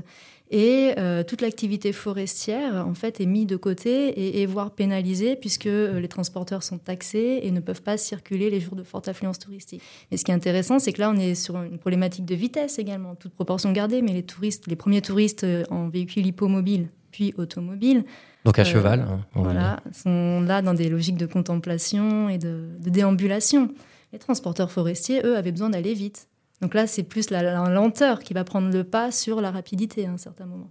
et 0.51 0.95
euh, 0.99 1.23
toute 1.23 1.43
l'activité 1.43 1.93
forestière, 1.93 2.85
en 2.85 2.95
fait, 2.95 3.21
est 3.21 3.27
mise 3.27 3.47
de 3.47 3.55
côté 3.55 4.41
et, 4.41 4.47
voire 4.47 4.73
pénalisée 4.73 5.37
puisque 5.37 5.67
euh, 5.67 6.01
les 6.01 6.09
transporteurs 6.09 6.65
sont 6.65 6.79
taxés 6.79 7.41
et 7.45 7.53
ne 7.53 7.61
peuvent 7.61 7.83
pas 7.83 7.97
circuler 7.97 8.51
les 8.51 8.59
jours 8.59 8.75
de 8.75 8.83
forte 8.83 9.07
affluence 9.07 9.39
touristique. 9.39 9.81
Mais 10.11 10.17
ce 10.17 10.25
qui 10.25 10.33
est 10.33 10.35
intéressant, 10.35 10.81
c'est 10.81 10.93
que 10.93 11.01
là, 11.01 11.11
on 11.11 11.17
est 11.17 11.37
sur 11.37 11.63
une 11.63 11.79
problématique 11.79 12.25
de 12.25 12.35
vitesse 12.35 12.81
également, 12.81 13.15
toute 13.15 13.33
proportion 13.33 13.71
gardée. 13.71 14.03
Mais 14.03 14.13
les 14.13 14.25
touristes, 14.25 14.67
les 14.67 14.75
premiers 14.75 15.03
touristes 15.03 15.45
euh, 15.45 15.63
en 15.71 15.89
véhicule 15.89 16.27
hippomobile 16.27 16.89
puis 17.13 17.35
automobile, 17.39 18.05
donc 18.45 18.59
à 18.61 18.65
cheval. 18.65 19.01
Hein, 19.01 19.27
voilà, 19.35 19.81
sont 19.93 20.41
là 20.41 20.63
dans 20.63 20.75
des 20.75 20.89
logiques 20.89 21.17
de 21.17 21.27
contemplation 21.27 22.29
et 22.29 22.39
de, 22.39 22.69
de 22.79 22.89
déambulation. 22.89 23.69
Les 24.13 24.21
transporteurs 24.21 24.71
forestiers, 24.71 25.21
eux, 25.25 25.37
avaient 25.37 25.51
besoin 25.51 25.71
d'aller 25.71 25.93
vite. 25.93 26.29
Donc 26.61 26.75
là, 26.75 26.87
c'est 26.87 27.03
plus 27.03 27.31
la, 27.31 27.69
lenteur 27.69 28.21
qui 28.21 28.35
va 28.35 28.45
prendre 28.45 28.71
le 28.71 28.85
pas 28.85 29.11
sur 29.11 29.41
la 29.41 29.51
rapidité 29.51 30.07
à 30.07 30.11
un 30.11 30.19
certain 30.19 30.47
moment. 30.47 30.71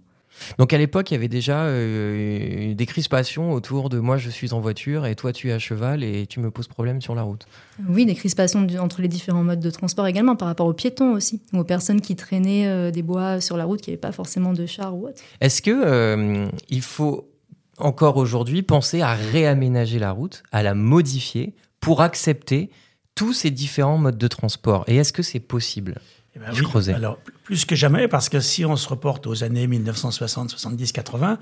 Donc 0.58 0.72
à 0.72 0.78
l'époque, 0.78 1.10
il 1.10 1.14
y 1.14 1.16
avait 1.16 1.28
déjà 1.28 1.64
euh, 1.64 2.72
des 2.74 2.86
crispations 2.86 3.52
autour 3.52 3.88
de 3.88 3.98
moi, 3.98 4.16
je 4.16 4.30
suis 4.30 4.52
en 4.52 4.60
voiture 4.60 5.04
et 5.06 5.16
toi, 5.16 5.32
tu 5.32 5.50
es 5.50 5.52
à 5.52 5.58
cheval 5.58 6.04
et 6.04 6.26
tu 6.26 6.38
me 6.38 6.52
poses 6.52 6.68
problème 6.68 7.00
sur 7.00 7.16
la 7.16 7.22
route. 7.22 7.46
Oui, 7.88 8.06
des 8.06 8.14
crispations 8.14 8.64
entre 8.78 9.02
les 9.02 9.08
différents 9.08 9.42
modes 9.42 9.60
de 9.60 9.70
transport 9.70 10.06
également, 10.06 10.36
par 10.36 10.46
rapport 10.46 10.66
aux 10.66 10.72
piétons 10.72 11.12
aussi, 11.12 11.42
ou 11.52 11.58
aux 11.58 11.64
personnes 11.64 12.00
qui 12.00 12.14
traînaient 12.14 12.68
euh, 12.68 12.90
des 12.92 13.02
bois 13.02 13.40
sur 13.40 13.56
la 13.56 13.64
route, 13.64 13.80
qui 13.80 13.90
n'avaient 13.90 14.00
pas 14.00 14.12
forcément 14.12 14.52
de 14.52 14.66
char 14.66 14.96
ou 14.96 15.08
autre. 15.08 15.20
Est-ce 15.40 15.62
que 15.62 15.72
euh, 15.72 16.46
il 16.68 16.82
faut 16.82 17.28
encore 17.78 18.16
aujourd'hui 18.16 18.62
penser 18.62 19.00
à 19.00 19.14
réaménager 19.14 19.98
la 19.98 20.12
route, 20.12 20.42
à 20.52 20.62
la 20.62 20.74
modifier 20.74 21.54
pour 21.80 22.02
accepter 22.02 22.70
tous 23.20 23.34
ces 23.34 23.50
différents 23.50 23.98
modes 23.98 24.16
de 24.16 24.28
transport 24.28 24.82
Et 24.86 24.96
est-ce 24.96 25.12
que 25.12 25.22
c'est 25.22 25.40
possible 25.40 26.00
eh 26.34 26.38
ben 26.38 26.46
oui, 26.54 26.90
alors 26.92 27.18
plus 27.42 27.64
que 27.66 27.74
jamais, 27.74 28.06
parce 28.08 28.28
que 28.28 28.38
si 28.38 28.64
on 28.64 28.76
se 28.76 28.88
reporte 28.88 29.26
aux 29.26 29.42
années 29.42 29.66
1960, 29.66 30.48
70, 30.48 30.92
80, 30.92 31.38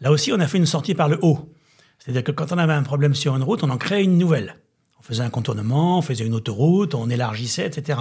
là 0.00 0.10
aussi 0.10 0.32
on 0.32 0.40
a 0.40 0.48
fait 0.48 0.58
une 0.58 0.66
sortie 0.66 0.94
par 0.94 1.08
le 1.08 1.18
haut. 1.22 1.54
C'est-à-dire 1.98 2.24
que 2.24 2.32
quand 2.32 2.50
on 2.50 2.58
avait 2.58 2.72
un 2.72 2.82
problème 2.82 3.14
sur 3.14 3.36
une 3.36 3.42
route, 3.44 3.62
on 3.62 3.70
en 3.70 3.76
crée 3.76 4.02
une 4.02 4.18
nouvelle. 4.18 4.56
On 4.98 5.02
faisait 5.02 5.22
un 5.22 5.30
contournement, 5.30 5.98
on 5.98 6.02
faisait 6.02 6.26
une 6.26 6.34
autoroute, 6.34 6.96
on 6.96 7.08
élargissait, 7.08 7.66
etc. 7.66 8.00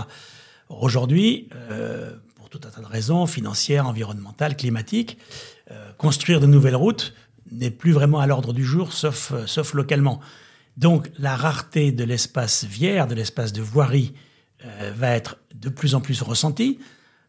Aujourd'hui, 0.70 1.50
pour 2.36 2.50
tout 2.50 2.62
un 2.66 2.70
tas 2.70 2.82
de 2.82 2.88
raisons 2.88 3.28
financières, 3.28 3.86
environnementales, 3.86 4.56
climatiques, 4.56 5.20
construire 5.98 6.40
de 6.40 6.48
nouvelles 6.48 6.78
routes 6.78 7.14
n'est 7.52 7.72
plus 7.72 7.92
vraiment 7.92 8.20
à 8.20 8.26
l'ordre 8.26 8.54
du 8.54 8.64
jour, 8.64 8.94
sauf, 8.94 9.34
sauf 9.46 9.74
localement. 9.74 10.22
Donc 10.78 11.10
la 11.18 11.36
rareté 11.36 11.92
de 11.92 12.04
l'espace 12.04 12.66
vière, 12.66 13.08
de 13.08 13.16
l'espace 13.16 13.54
de 13.54 13.62
voirie, 13.62 14.14
euh, 14.66 14.92
va 14.96 15.10
être 15.12 15.38
de 15.56 15.70
plus 15.70 15.96
en 15.96 16.02
plus 16.02 16.22
ressentie, 16.22 16.80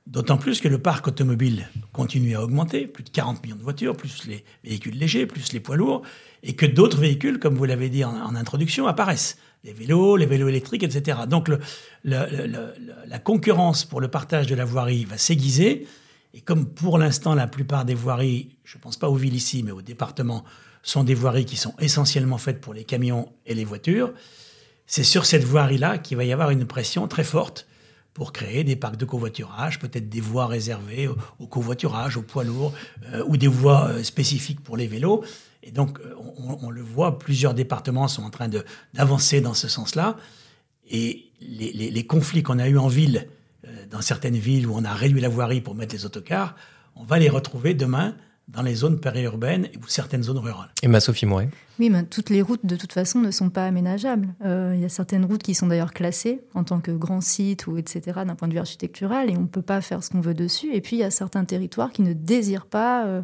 d'autant 0.06 0.36
plus 0.36 0.60
que 0.60 0.68
le 0.68 0.78
parc 0.78 1.08
automobile 1.08 1.68
continue 1.92 2.36
à 2.36 2.42
augmenter, 2.42 2.86
plus 2.86 3.04
de 3.04 3.10
40 3.10 3.42
millions 3.42 3.56
de 3.56 3.62
voitures, 3.62 3.96
plus 3.96 4.26
les 4.26 4.44
véhicules 4.64 4.98
légers, 4.98 5.26
plus 5.26 5.52
les 5.52 5.60
poids 5.60 5.76
lourds, 5.76 6.02
et 6.42 6.54
que 6.54 6.66
d'autres 6.66 6.98
véhicules, 6.98 7.38
comme 7.38 7.54
vous 7.54 7.64
l'avez 7.64 7.88
dit 7.88 8.04
en, 8.04 8.34
introduction, 8.34 8.86
apparaissent. 8.86 9.38
Les 9.64 9.72
vélos, 9.72 10.16
les 10.16 10.26
vélos 10.26 10.48
électriques, 10.48 10.82
etc. 10.82 11.20
Donc 11.28 11.48
la 12.04 13.18
concurrence 13.22 13.84
pour 13.84 14.00
le 14.00 14.08
partage 14.08 14.48
de 14.48 14.56
la 14.56 14.64
voirie 14.64 15.04
va 15.04 15.18
s'aiguiser, 15.18 15.86
et 16.34 16.40
comme 16.40 16.66
pour 16.66 16.98
l'instant 16.98 17.34
la 17.34 17.46
plupart 17.46 17.84
des 17.84 17.94
voiries, 17.94 18.56
je 18.64 18.78
ne 18.78 18.82
pense 18.82 18.96
pas 18.96 19.08
aux 19.08 19.16
villes 19.16 19.34
ici, 19.34 19.62
mais 19.62 19.72
aux 19.72 19.82
départements, 19.82 20.44
sont 20.82 21.04
des 21.04 21.14
voiries 21.14 21.44
qui 21.44 21.56
sont 21.56 21.74
essentiellement 21.78 22.38
faites 22.38 22.60
pour 22.60 22.74
les 22.74 22.84
camions 22.84 23.32
et 23.46 23.54
les 23.54 23.64
voitures. 23.64 24.12
C'est 24.86 25.04
sur 25.04 25.26
cette 25.26 25.44
voirie-là 25.44 25.98
qu'il 25.98 26.16
va 26.16 26.24
y 26.24 26.32
avoir 26.32 26.50
une 26.50 26.66
pression 26.66 27.06
très 27.06 27.24
forte 27.24 27.66
pour 28.14 28.32
créer 28.32 28.64
des 28.64 28.76
parcs 28.76 28.96
de 28.96 29.04
covoiturage, 29.04 29.78
peut-être 29.78 30.08
des 30.08 30.20
voies 30.20 30.46
réservées 30.46 31.08
au, 31.38 31.46
covoiturage, 31.46 32.16
aux 32.16 32.22
poids 32.22 32.44
lourds, 32.44 32.74
euh, 33.12 33.24
ou 33.26 33.36
des 33.36 33.46
voies 33.46 33.88
euh, 33.88 34.02
spécifiques 34.02 34.60
pour 34.60 34.76
les 34.76 34.86
vélos. 34.86 35.24
Et 35.62 35.70
donc, 35.70 36.00
on, 36.60 36.70
le 36.70 36.82
voit, 36.82 37.20
plusieurs 37.20 37.54
départements 37.54 38.08
sont 38.08 38.24
en 38.24 38.30
train 38.30 38.50
d'avancer 38.94 39.40
dans 39.40 39.54
ce 39.54 39.68
sens-là. 39.68 40.16
Et 40.90 41.26
les, 41.40 41.72
les 41.72 42.06
conflits 42.06 42.42
qu'on 42.42 42.58
a 42.58 42.68
eus 42.68 42.78
en 42.78 42.88
ville, 42.88 43.28
dans 43.92 44.00
certaines 44.00 44.36
villes 44.36 44.66
où 44.66 44.74
on 44.74 44.84
a 44.84 44.92
réduit 44.92 45.20
la 45.20 45.28
voirie 45.28 45.60
pour 45.60 45.74
mettre 45.74 45.94
les 45.94 46.04
autocars, 46.06 46.56
on 46.96 47.04
va 47.04 47.18
les 47.18 47.28
retrouver 47.28 47.74
demain 47.74 48.14
dans 48.48 48.62
les 48.62 48.74
zones 48.74 48.98
périurbaines 49.00 49.68
ou 49.78 49.86
certaines 49.86 50.22
zones 50.22 50.38
rurales. 50.38 50.70
Et 50.82 50.88
ma 50.88 51.00
Sophie 51.00 51.26
Moret 51.26 51.48
Oui, 51.78 51.90
mais 51.90 52.02
toutes 52.02 52.28
les 52.28 52.42
routes, 52.42 52.66
de 52.66 52.76
toute 52.76 52.92
façon, 52.92 53.20
ne 53.20 53.30
sont 53.30 53.50
pas 53.50 53.66
aménageables. 53.66 54.34
Euh, 54.44 54.72
il 54.74 54.80
y 54.80 54.84
a 54.84 54.88
certaines 54.88 55.24
routes 55.24 55.42
qui 55.42 55.54
sont 55.54 55.68
d'ailleurs 55.68 55.92
classées 55.92 56.40
en 56.54 56.64
tant 56.64 56.80
que 56.80 56.90
grand 56.90 57.20
site 57.20 57.66
ou 57.66 57.76
etc. 57.76 58.20
d'un 58.26 58.34
point 58.34 58.48
de 58.48 58.54
vue 58.54 58.58
architectural 58.58 59.30
et 59.30 59.36
on 59.36 59.42
ne 59.42 59.46
peut 59.46 59.62
pas 59.62 59.80
faire 59.80 60.02
ce 60.02 60.10
qu'on 60.10 60.20
veut 60.20 60.34
dessus. 60.34 60.74
Et 60.74 60.80
puis, 60.80 60.96
il 60.96 61.00
y 61.00 61.04
a 61.04 61.10
certains 61.10 61.44
territoires 61.44 61.92
qui 61.92 62.02
ne 62.02 62.12
désirent 62.12 62.66
pas 62.66 63.06
euh, 63.06 63.22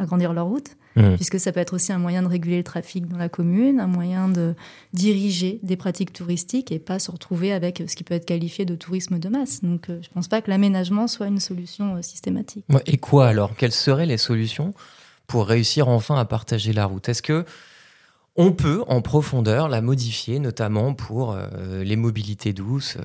agrandir 0.00 0.32
leur 0.32 0.46
route 0.46 0.76
Mmh. 0.96 1.14
puisque 1.14 1.38
ça 1.38 1.52
peut 1.52 1.60
être 1.60 1.74
aussi 1.74 1.92
un 1.92 1.98
moyen 1.98 2.22
de 2.22 2.26
réguler 2.26 2.56
le 2.56 2.64
trafic 2.64 3.06
dans 3.06 3.16
la 3.16 3.28
commune, 3.28 3.78
un 3.78 3.86
moyen 3.86 4.28
de 4.28 4.54
diriger 4.92 5.60
des 5.62 5.76
pratiques 5.76 6.12
touristiques 6.12 6.72
et 6.72 6.80
pas 6.80 6.98
se 6.98 7.12
retrouver 7.12 7.52
avec 7.52 7.84
ce 7.86 7.94
qui 7.94 8.02
peut 8.02 8.14
être 8.14 8.26
qualifié 8.26 8.64
de 8.64 8.74
tourisme 8.74 9.20
de 9.20 9.28
masse. 9.28 9.62
Donc 9.62 9.88
euh, 9.88 10.00
je 10.02 10.08
ne 10.08 10.14
pense 10.14 10.26
pas 10.26 10.42
que 10.42 10.50
l'aménagement 10.50 11.06
soit 11.06 11.28
une 11.28 11.38
solution 11.38 11.96
euh, 11.96 12.02
systématique. 12.02 12.64
Et 12.86 12.96
quoi 12.96 13.28
alors? 13.28 13.54
Quelles 13.54 13.72
seraient 13.72 14.06
les 14.06 14.16
solutions 14.16 14.74
pour 15.28 15.46
réussir 15.46 15.86
enfin 15.86 16.16
à 16.16 16.24
partager 16.24 16.72
la 16.72 16.86
route? 16.86 17.08
Est-ce 17.08 17.22
que 17.22 17.44
on 18.34 18.50
peut 18.52 18.82
en 18.88 19.00
profondeur 19.00 19.68
la 19.68 19.82
modifier, 19.82 20.40
notamment 20.40 20.94
pour 20.94 21.32
euh, 21.32 21.84
les 21.84 21.96
mobilités 21.96 22.52
douces? 22.52 22.96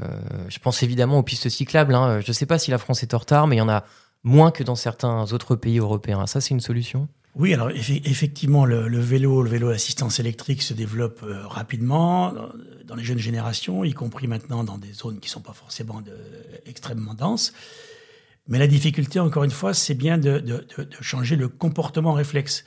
je 0.48 0.60
pense 0.60 0.82
évidemment 0.82 1.20
aux 1.20 1.24
pistes 1.24 1.50
cyclables. 1.50 1.94
Hein. 1.94 2.22
Je 2.22 2.30
ne 2.30 2.34
sais 2.34 2.46
pas 2.48 2.58
si 2.58 2.72
la 2.72 2.80
France 2.80 3.04
est 3.04 3.14
en 3.14 3.20
retard, 3.20 3.46
mais 3.46 3.58
il 3.58 3.60
y 3.60 3.62
en 3.62 3.70
a 3.70 3.84
moins 4.26 4.52
que 4.52 4.64
dans 4.64 4.76
certains 4.76 5.32
autres 5.32 5.56
pays 5.56 5.80
européens. 5.80 6.28
Ça, 6.28 6.42
c'est 6.42 6.50
une 6.50 6.60
solution? 6.60 7.08
Oui, 7.36 7.54
alors 7.54 7.70
effectivement, 7.70 8.66
le, 8.66 9.00
vélo, 9.00 9.44
le 9.44 9.50
vélo 9.50 9.70
assistance 9.70 10.20
électrique 10.20 10.62
se 10.62 10.74
développe 10.74 11.22
euh, 11.24 11.46
rapidement 11.48 12.34
dans, 12.86 12.96
les 12.96 13.04
jeunes 13.04 13.20
générations, 13.20 13.84
y 13.84 13.94
compris 13.94 14.28
maintenant 14.28 14.64
dans 14.64 14.78
des 14.78 14.94
zones 14.94 15.20
qui 15.20 15.28
ne 15.28 15.32
sont 15.32 15.42
pas 15.42 15.54
forcément 15.54 16.02
extrêmement 16.66 17.14
denses. 17.14 17.54
Mais 18.48 18.58
la 18.58 18.68
difficulté, 18.68 19.20
encore 19.20 19.44
une 19.44 19.52
fois, 19.52 19.74
c'est 19.74 19.96
bien 19.96 20.18
de, 20.18 20.66
changer 21.02 21.36
le 21.36 21.48
comportement 21.48 22.14
réflexe. 22.14 22.64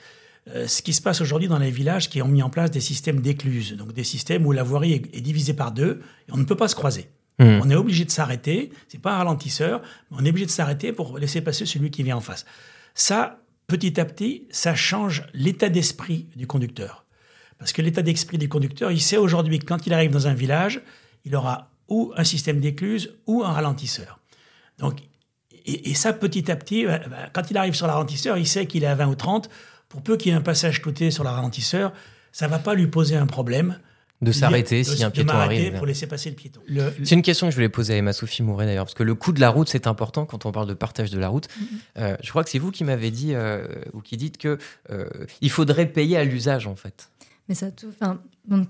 Euh, 0.49 0.67
ce 0.67 0.81
qui 0.81 0.93
se 0.93 1.01
passe 1.01 1.19
aujourd'hui 1.21 1.47
dans 1.47 1.59
les 1.59 1.71
villages 1.71 2.09
qui 2.09 2.21
ont 2.21 2.27
mis 2.27 2.43
en 2.43 2.49
place 2.49 2.71
des 2.71 2.79
systèmes 2.79 3.21
d'écluses, 3.21 3.73
donc 3.73 3.93
des 3.93 4.03
systèmes 4.03 4.45
où 4.45 4.51
la 4.51 4.63
voirie 4.63 4.93
est, 4.93 5.21
divisée 5.21 5.53
par 5.53 5.71
deux 5.71 6.01
et 6.27 6.31
on 6.31 6.37
ne 6.37 6.43
peut 6.43 6.55
pas 6.55 6.67
se 6.67 6.75
croiser. 6.75 7.09
Mmh. 7.39 7.59
On 7.63 7.69
est 7.69 7.75
obligé 7.75 8.05
de 8.05 8.11
s'arrêter, 8.11 8.71
c'est 8.89 9.01
pas 9.01 9.13
un 9.13 9.17
ralentisseur, 9.17 9.81
mais 10.11 10.17
on 10.19 10.25
est 10.25 10.29
obligé 10.29 10.45
de 10.45 10.51
s'arrêter 10.51 10.91
pour 10.91 11.17
laisser 11.17 11.41
passer 11.41 11.65
celui 11.65 11.89
qui 11.89 12.03
vient 12.03 12.17
en 12.17 12.21
face. 12.21 12.45
Ça, 12.93 13.39
petit 13.67 13.99
à 13.99 14.05
petit, 14.05 14.47
ça 14.51 14.75
change 14.75 15.25
l'état 15.33 15.69
d'esprit 15.69 16.27
du 16.35 16.47
conducteur. 16.47 17.05
Parce 17.57 17.73
que 17.73 17.81
l'état 17.81 18.01
d'esprit 18.01 18.37
du 18.37 18.49
conducteur, 18.49 18.91
il 18.91 19.01
sait 19.01 19.17
aujourd'hui 19.17 19.59
que 19.59 19.65
quand 19.65 19.87
il 19.87 19.93
arrive 19.93 20.11
dans 20.11 20.27
un 20.27 20.33
village, 20.33 20.81
il 21.25 21.35
aura 21.35 21.71
ou 21.87 22.13
un 22.15 22.23
système 22.23 22.59
d'écluse 22.59 23.15
ou 23.25 23.43
un 23.43 23.51
ralentisseur. 23.51 24.19
Donc, 24.77 24.99
et, 25.65 25.93
ça, 25.93 26.13
petit 26.13 26.49
à 26.51 26.55
petit, 26.55 26.85
bah, 26.85 26.99
bah, 27.09 27.29
quand 27.33 27.51
il 27.51 27.57
arrive 27.57 27.73
sur 27.73 27.85
le 27.85 27.93
ralentisseur, 27.93 28.37
il 28.37 28.47
sait 28.47 28.65
qu'il 28.65 28.83
est 28.83 28.87
à 28.87 28.95
20 28.95 29.07
ou 29.07 29.15
30. 29.15 29.49
Pour 29.87 30.01
peu 30.01 30.17
qu'il 30.17 30.31
y 30.31 30.35
ait 30.35 30.37
un 30.37 30.41
passage 30.41 30.81
côté 30.81 31.11
sur 31.11 31.23
le 31.23 31.29
ralentisseur, 31.29 31.93
ça 32.31 32.47
va 32.47 32.59
pas 32.59 32.75
lui 32.75 32.87
poser 32.87 33.15
un 33.15 33.25
problème 33.25 33.79
de 34.21 34.31
s'arrêter 34.31 34.83
si 34.83 35.03
un 35.03 35.09
piéton 35.09 35.33
arrive. 35.33 35.77
pour 35.77 35.85
laisser 35.85 36.07
passer 36.07 36.29
le 36.29 36.35
piéton. 36.35 36.61
C'est 37.03 37.15
une 37.15 37.21
question 37.21 37.47
que 37.47 37.51
je 37.51 37.55
voulais 37.55 37.69
poser 37.69 37.93
à 37.93 37.97
Emma 37.97 38.13
Sophie 38.13 38.43
Mouret 38.43 38.65
d'ailleurs, 38.65 38.85
parce 38.85 38.95
que 38.95 39.03
le 39.03 39.15
coût 39.15 39.31
de 39.31 39.39
la 39.39 39.49
route 39.49 39.69
c'est 39.69 39.87
important 39.87 40.25
quand 40.25 40.45
on 40.45 40.51
parle 40.51 40.67
de 40.67 40.73
partage 40.73 41.09
de 41.11 41.19
la 41.19 41.29
route. 41.29 41.47
Mm-hmm. 41.47 41.65
Euh, 41.99 42.17
je 42.21 42.29
crois 42.29 42.43
que 42.43 42.49
c'est 42.49 42.59
vous 42.59 42.71
qui 42.71 42.83
m'avez 42.83 43.11
dit 43.11 43.33
euh, 43.33 43.65
ou 43.93 44.01
qui 44.01 44.17
dites 44.17 44.37
que 44.37 44.57
euh, 44.89 45.07
il 45.41 45.49
faudrait 45.49 45.85
payer 45.85 46.17
à 46.17 46.23
l'usage 46.23 46.67
en 46.67 46.75
fait. 46.75 47.09
Mais 47.47 47.55
ça 47.55 47.71
tout, 47.71 47.91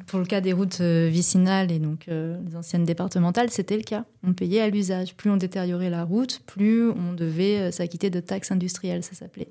pour 0.08 0.20
le 0.20 0.26
cas 0.26 0.40
des 0.40 0.54
routes 0.54 0.80
vicinales 0.80 1.70
et 1.70 1.80
donc 1.80 2.06
les 2.08 2.56
anciennes 2.56 2.86
départementales, 2.86 3.50
c'était 3.50 3.76
le 3.76 3.84
cas. 3.84 4.06
On 4.24 4.32
payait 4.32 4.62
à 4.62 4.70
l'usage. 4.70 5.16
Plus 5.16 5.30
on 5.30 5.36
détériorait 5.36 5.90
la 5.90 6.06
route, 6.06 6.40
plus 6.46 6.90
on 6.90 7.12
devait 7.12 7.74
s'acquitter 7.74 8.10
de 8.10 8.22
taxes 8.22 8.52
industrielles, 8.52 9.04
ça 9.04 9.16
s'appelait. 9.16 9.50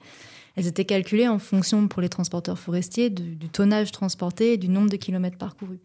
Elles 0.58 0.66
étaient 0.66 0.84
calculées 0.84 1.28
en 1.28 1.38
fonction, 1.38 1.86
pour 1.86 2.02
les 2.02 2.08
transporteurs 2.08 2.58
forestiers, 2.58 3.10
du, 3.10 3.48
tonnage 3.48 3.92
transporté 3.92 4.54
et 4.54 4.56
du 4.56 4.68
nombre 4.68 4.90
de 4.90 4.96
kilomètres 4.96 5.38
parcourus. 5.38 5.78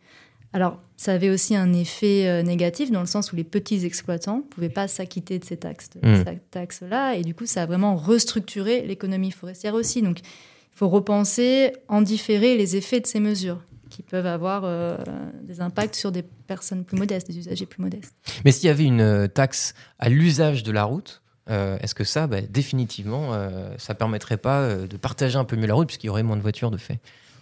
Alors, 0.51 0.79
ça 0.97 1.13
avait 1.13 1.29
aussi 1.29 1.55
un 1.55 1.73
effet 1.73 2.27
euh, 2.27 2.41
négatif 2.41 2.89
dans 2.89 2.99
le 2.99 3.05
sens 3.05 3.31
où 3.31 3.35
les 3.35 3.43
petits 3.43 3.85
exploitants 3.85 4.37
ne 4.37 4.41
pouvaient 4.41 4.69
pas 4.69 4.87
s'acquitter 4.87 5.37
de 5.37 5.45
ces 5.45 5.55
hmm. 5.55 6.23
taxes-là. 6.49 7.15
et 7.15 7.21
du 7.21 7.35
coup, 7.35 7.45
ça 7.45 7.63
a 7.63 7.65
vraiment 7.67 7.95
restructuré 7.95 8.81
l'économie 8.81 9.29
forestière 9.29 9.75
aussi. 9.75 10.01
Donc, 10.01 10.21
il 10.21 10.75
faut 10.75 10.89
repenser, 10.89 11.73
en 11.87 12.01
différer 12.01 12.57
les 12.57 12.75
effets 12.75 12.99
de 12.99 13.05
ces 13.05 13.19
mesures 13.19 13.59
qui 13.91 14.01
peuvent 14.01 14.25
avoir 14.25 14.63
euh, 14.65 14.97
des 15.43 15.61
impacts 15.61 15.93
sur 15.93 16.11
des 16.11 16.23
personnes 16.23 16.83
plus 16.83 16.97
modestes, 16.97 17.27
des 17.27 17.37
usagers 17.37 17.67
plus 17.67 17.83
modestes. 17.83 18.15
Mais 18.43 18.51
s'il 18.51 18.65
y 18.65 18.69
avait 18.69 18.85
une 18.85 19.01
euh, 19.01 19.27
taxe 19.27 19.75
à 19.99 20.09
l'usage 20.09 20.63
de 20.63 20.71
la 20.71 20.83
route, 20.83 21.21
euh, 21.49 21.77
est-ce 21.81 21.95
que 21.95 22.03
ça, 22.03 22.27
bah, 22.27 22.41
définitivement, 22.41 23.33
euh, 23.33 23.73
ça 23.77 23.95
permettrait 23.95 24.37
pas 24.37 24.61
euh, 24.61 24.87
de 24.87 24.97
partager 24.97 25.37
un 25.37 25.43
peu 25.43 25.55
mieux 25.55 25.67
la 25.67 25.73
route 25.73 25.87
puisqu'il 25.87 26.07
y 26.07 26.09
aurait 26.09 26.23
moins 26.23 26.37
de 26.37 26.41
voitures 26.41 26.71
de 26.71 26.77
fait? 26.77 26.99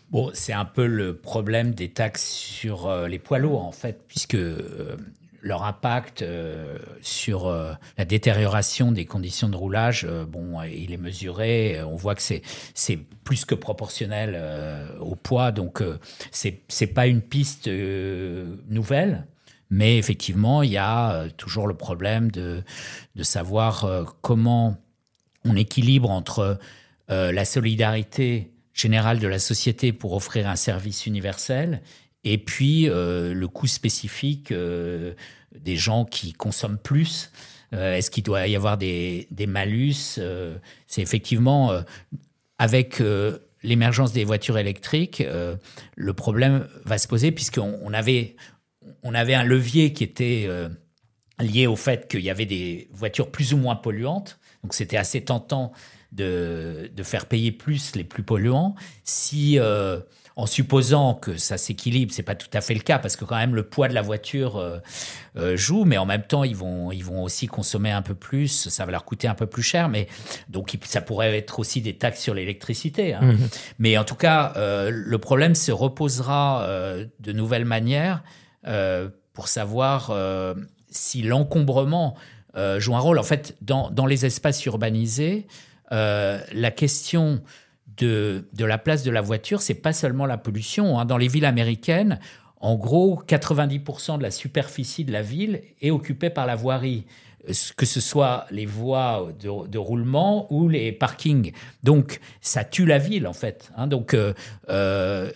Bon, 0.09 0.31
c'est 0.33 0.53
un 0.53 0.65
peu 0.65 0.87
le 0.87 1.15
problème 1.15 1.73
des 1.73 1.89
taxes 1.89 2.27
sur 2.27 2.93
les 3.07 3.17
poids 3.17 3.39
lourds 3.39 3.65
en 3.65 3.71
fait, 3.71 4.01
puisque 4.09 4.35
leur 5.41 5.63
impact 5.63 6.25
sur 7.01 7.49
la 7.97 8.03
détérioration 8.03 8.91
des 8.91 9.05
conditions 9.05 9.47
de 9.47 9.55
roulage, 9.55 10.05
bon, 10.27 10.61
il 10.63 10.91
est 10.91 10.97
mesuré. 10.97 11.81
On 11.83 11.95
voit 11.95 12.15
que 12.15 12.21
c'est 12.21 12.99
plus 13.23 13.45
que 13.45 13.55
proportionnel 13.55 14.37
au 14.99 15.15
poids, 15.15 15.53
donc 15.53 15.81
c'est 16.31 16.87
pas 16.87 17.07
une 17.07 17.21
piste 17.21 17.69
nouvelle. 18.67 19.25
Mais 19.71 19.97
effectivement, 19.97 20.61
il 20.63 20.71
y 20.71 20.77
a 20.77 21.13
euh, 21.13 21.29
toujours 21.37 21.65
le 21.65 21.73
problème 21.73 22.29
de, 22.29 22.61
de 23.15 23.23
savoir 23.23 23.85
euh, 23.85 24.03
comment 24.21 24.77
on 25.45 25.55
équilibre 25.55 26.11
entre 26.11 26.59
euh, 27.09 27.31
la 27.31 27.45
solidarité 27.45 28.51
générale 28.73 29.19
de 29.19 29.27
la 29.27 29.39
société 29.39 29.93
pour 29.93 30.13
offrir 30.13 30.47
un 30.47 30.57
service 30.57 31.07
universel 31.07 31.81
et 32.23 32.37
puis 32.37 32.85
le 32.85 33.45
coût 33.47 33.65
spécifique 33.65 34.53
des 34.53 35.75
gens 35.75 36.05
qui 36.05 36.33
consomment 36.33 36.77
plus. 36.77 37.31
Est-ce 37.71 38.11
qu'il 38.11 38.23
doit 38.23 38.47
y 38.47 38.55
avoir 38.55 38.77
des, 38.77 39.27
des 39.31 39.47
malus 39.47 40.19
C'est 40.87 41.01
effectivement 41.01 41.73
avec 42.59 43.01
l'émergence 43.63 44.13
des 44.13 44.23
voitures 44.23 44.59
électriques, 44.59 45.23
le 45.95 46.13
problème 46.13 46.67
va 46.85 46.99
se 46.99 47.07
poser 47.07 47.31
puisqu'on 47.31 47.79
on 47.81 47.91
avait, 47.91 48.35
on 49.03 49.13
avait 49.13 49.33
un 49.33 49.43
levier 49.43 49.93
qui 49.93 50.03
était 50.03 50.45
euh, 50.47 50.69
lié 51.39 51.67
au 51.67 51.75
fait 51.75 52.07
qu'il 52.07 52.21
y 52.21 52.29
avait 52.29 52.45
des 52.45 52.89
voitures 52.91 53.31
plus 53.31 53.53
ou 53.53 53.57
moins 53.57 53.75
polluantes. 53.75 54.39
Donc 54.63 54.73
c'était 54.73 54.97
assez 54.97 55.21
tentant 55.21 55.71
de, 56.11 56.91
faire 57.03 57.25
payer 57.25 57.51
plus 57.51 57.95
les 57.95 58.03
plus 58.03 58.21
polluants. 58.21 58.75
Si, 59.03 59.57
euh, 59.57 59.99
en 60.35 60.45
supposant 60.45 61.15
que 61.15 61.37
ça 61.37 61.57
s'équilibre, 61.57 62.13
c'est 62.13 62.23
pas 62.23 62.35
tout 62.35 62.49
à 62.53 62.61
fait 62.61 62.73
le 62.73 62.81
cas 62.81 62.99
parce 62.99 63.15
que 63.15 63.25
quand 63.25 63.37
même 63.37 63.55
le 63.55 63.63
poids 63.63 63.87
de 63.87 63.93
la 63.93 64.01
voiture 64.01 64.57
euh, 64.57 65.57
joue, 65.57 65.83
mais 65.83 65.97
en 65.97 66.05
même 66.05 66.23
temps 66.23 66.43
ils 66.43 66.55
vont 66.55 66.91
ils 66.91 67.03
vont 67.03 67.23
aussi 67.23 67.47
consommer 67.47 67.91
un 67.91 68.01
peu 68.01 68.15
plus, 68.15 68.69
ça 68.69 68.85
va 68.85 68.91
leur 68.91 69.03
coûter 69.03 69.27
un 69.27 69.33
peu 69.33 69.47
plus 69.47 69.63
cher, 69.63 69.89
mais 69.89 70.07
donc 70.47 70.77
ça 70.83 71.01
pourrait 71.01 71.37
être 71.37 71.59
aussi 71.59 71.81
des 71.81 71.97
taxes 71.97 72.21
sur 72.21 72.33
l'électricité. 72.33 73.13
Hein. 73.13 73.33
Mmh. 73.33 73.37
Mais 73.79 73.97
en 73.97 74.03
tout 74.03 74.15
cas, 74.15 74.53
le 74.55 75.17
problème 75.17 75.55
se 75.55 75.71
reposera 75.71 76.65
de 77.19 77.31
nouvelles 77.31 77.65
manières 77.65 78.21
pour 79.33 79.47
savoir 79.47 80.09
euh, 80.11 80.53
si 80.89 81.21
l'encombrement 81.21 82.15
euh, 82.55 82.79
joue 82.79 82.95
un 82.95 82.99
rôle. 82.99 83.17
En 83.17 83.23
fait, 83.23 83.55
dans, 83.61 83.89
dans 83.89 84.05
les 84.05 84.25
espaces 84.25 84.65
urbanisés, 84.65 85.47
euh, 85.91 86.39
la 86.53 86.71
question 86.71 87.41
de, 87.97 88.45
de 88.53 88.65
la 88.65 88.77
place 88.77 89.03
de 89.03 89.11
la 89.11 89.21
voiture, 89.21 89.61
c'est 89.61 89.73
pas 89.73 89.93
seulement 89.93 90.25
la 90.25 90.37
pollution. 90.37 90.99
hein. 90.99 91.05
Dans 91.05 91.17
les 91.17 91.27
villes 91.27 91.45
américaines, 91.45 92.19
en 92.59 92.75
gros, 92.75 93.23
90% 93.27 94.17
de 94.17 94.23
la 94.23 94.31
superficie 94.31 95.03
de 95.05 95.11
la 95.11 95.21
ville 95.21 95.61
est 95.81 95.91
occupée 95.91 96.29
par 96.29 96.45
la 96.45 96.55
voirie, 96.55 97.05
euh, 97.49 97.53
que 97.75 97.85
ce 97.85 97.99
soit 97.99 98.45
les 98.51 98.65
voies 98.65 99.29
de, 99.39 99.67
de 99.67 99.77
roulement 99.77 100.47
ou 100.53 100.67
les 100.69 100.91
parkings. 100.91 101.53
Donc, 101.83 102.19
ça 102.41 102.63
tue 102.63 102.85
la 102.85 102.97
ville, 102.97 103.27
en 103.27 103.33
fait. 103.33 103.71
hein. 103.77 103.87
Donc, 103.87 104.13
euh, 104.13 104.33
euh, 104.69 105.31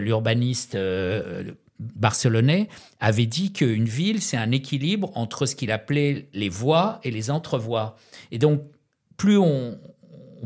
l'urbaniste 0.00 0.74
euh, 0.74 1.52
barcelonais, 1.78 2.68
avait 3.00 3.26
dit 3.26 3.52
qu'une 3.52 3.84
ville, 3.84 4.20
c'est 4.20 4.36
un 4.36 4.50
équilibre 4.50 5.10
entre 5.14 5.46
ce 5.46 5.54
qu'il 5.54 5.70
appelait 5.70 6.28
les 6.32 6.48
voies 6.48 7.00
et 7.04 7.10
les 7.10 7.30
entrevoies. 7.30 7.96
Et 8.30 8.38
donc, 8.38 8.62
plus 9.16 9.38
on, 9.38 9.78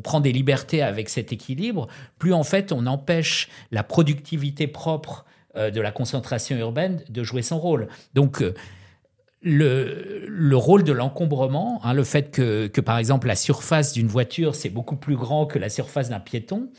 prend 0.02 0.20
des 0.20 0.32
libertés 0.32 0.80
avec 0.80 1.10
cet 1.10 1.32
équilibre, 1.32 1.86
plus 2.18 2.32
en 2.32 2.44
fait 2.44 2.72
on 2.72 2.86
empêche 2.86 3.50
la 3.70 3.82
productivité 3.82 4.66
propre 4.66 5.26
euh, 5.54 5.70
de 5.70 5.82
la 5.82 5.92
concentration 5.92 6.56
urbaine 6.56 7.04
de 7.10 7.22
jouer 7.22 7.42
son 7.42 7.58
rôle. 7.58 7.88
Donc 8.14 8.40
euh, 8.40 8.54
le, 9.42 10.24
le 10.26 10.56
rôle 10.56 10.82
de 10.82 10.92
l'encombrement, 10.92 11.82
hein, 11.84 11.92
le 11.92 12.04
fait 12.04 12.30
que, 12.30 12.68
que 12.68 12.80
par 12.80 12.96
exemple 12.96 13.26
la 13.26 13.36
surface 13.36 13.92
d'une 13.92 14.06
voiture 14.06 14.54
c'est 14.54 14.70
beaucoup 14.70 14.96
plus 14.96 15.16
grand 15.16 15.44
que 15.44 15.58
la 15.58 15.68
surface 15.68 16.08
d'un 16.08 16.20
piéton, 16.20 16.70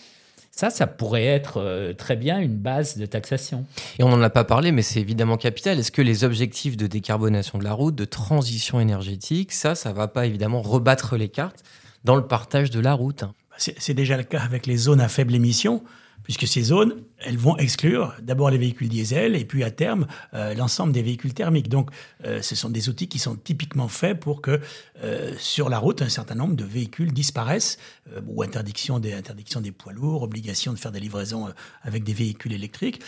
ça, 0.55 0.69
ça 0.69 0.85
pourrait 0.85 1.25
être 1.25 1.59
euh, 1.59 1.93
très 1.93 2.15
bien 2.15 2.39
une 2.39 2.55
base 2.55 2.97
de 2.97 3.07
taxation. 3.07 3.65
Et 3.97 4.03
on 4.03 4.09
n'en 4.09 4.21
a 4.21 4.29
pas 4.29 4.43
parlé, 4.43 4.71
mais 4.71 4.83
c'est 4.83 4.99
évidemment 4.99 5.35
capital. 5.35 5.79
Est-ce 5.79 5.91
que 5.91 6.03
les 6.03 6.23
objectifs 6.23 6.77
de 6.77 6.85
décarbonation 6.85 7.57
de 7.57 7.63
la 7.63 7.73
route, 7.73 7.95
de 7.95 8.05
transition 8.05 8.79
énergétique, 8.79 9.51
ça, 9.51 9.73
ça 9.73 9.93
va 9.93 10.07
pas 10.07 10.27
évidemment 10.27 10.61
rebattre 10.61 11.17
les 11.17 11.29
cartes 11.29 11.63
dans 12.03 12.15
le 12.15 12.27
partage 12.27 12.69
de 12.69 12.79
la 12.79 12.93
route? 12.93 13.23
C'est 13.57 13.75
c'est 13.79 13.95
déjà 13.95 14.15
le 14.15 14.23
cas 14.23 14.41
avec 14.41 14.67
les 14.67 14.77
zones 14.77 15.01
à 15.01 15.07
faible 15.07 15.33
émission, 15.33 15.83
puisque 16.23 16.47
ces 16.47 16.61
zones, 16.61 16.95
elles 17.19 17.37
vont 17.37 17.57
exclure 17.57 18.13
d'abord 18.21 18.49
les 18.49 18.57
véhicules 18.57 18.89
diesel 18.89 19.35
et 19.35 19.45
puis 19.45 19.63
à 19.63 19.71
terme 19.71 20.07
euh, 20.33 20.53
l'ensemble 20.53 20.93
des 20.93 21.01
véhicules 21.01 21.33
thermiques. 21.33 21.69
Donc 21.69 21.89
euh, 22.25 22.41
ce 22.41 22.55
sont 22.55 22.69
des 22.69 22.89
outils 22.89 23.07
qui 23.07 23.19
sont 23.19 23.35
typiquement 23.35 23.87
faits 23.87 24.19
pour 24.19 24.41
que 24.41 24.59
euh, 25.03 25.33
sur 25.37 25.69
la 25.69 25.77
route 25.79 26.01
un 26.01 26.09
certain 26.09 26.35
nombre 26.35 26.55
de 26.55 26.63
véhicules 26.63 27.11
disparaissent, 27.13 27.77
euh, 28.13 28.21
ou 28.27 28.41
interdiction 28.43 28.99
des, 28.99 29.13
interdiction 29.13 29.61
des 29.61 29.71
poids 29.71 29.93
lourds, 29.93 30.23
obligation 30.23 30.73
de 30.73 30.79
faire 30.79 30.91
des 30.91 30.99
livraisons 30.99 31.47
euh, 31.47 31.51
avec 31.83 32.03
des 32.03 32.13
véhicules 32.13 32.53
électriques. 32.53 33.01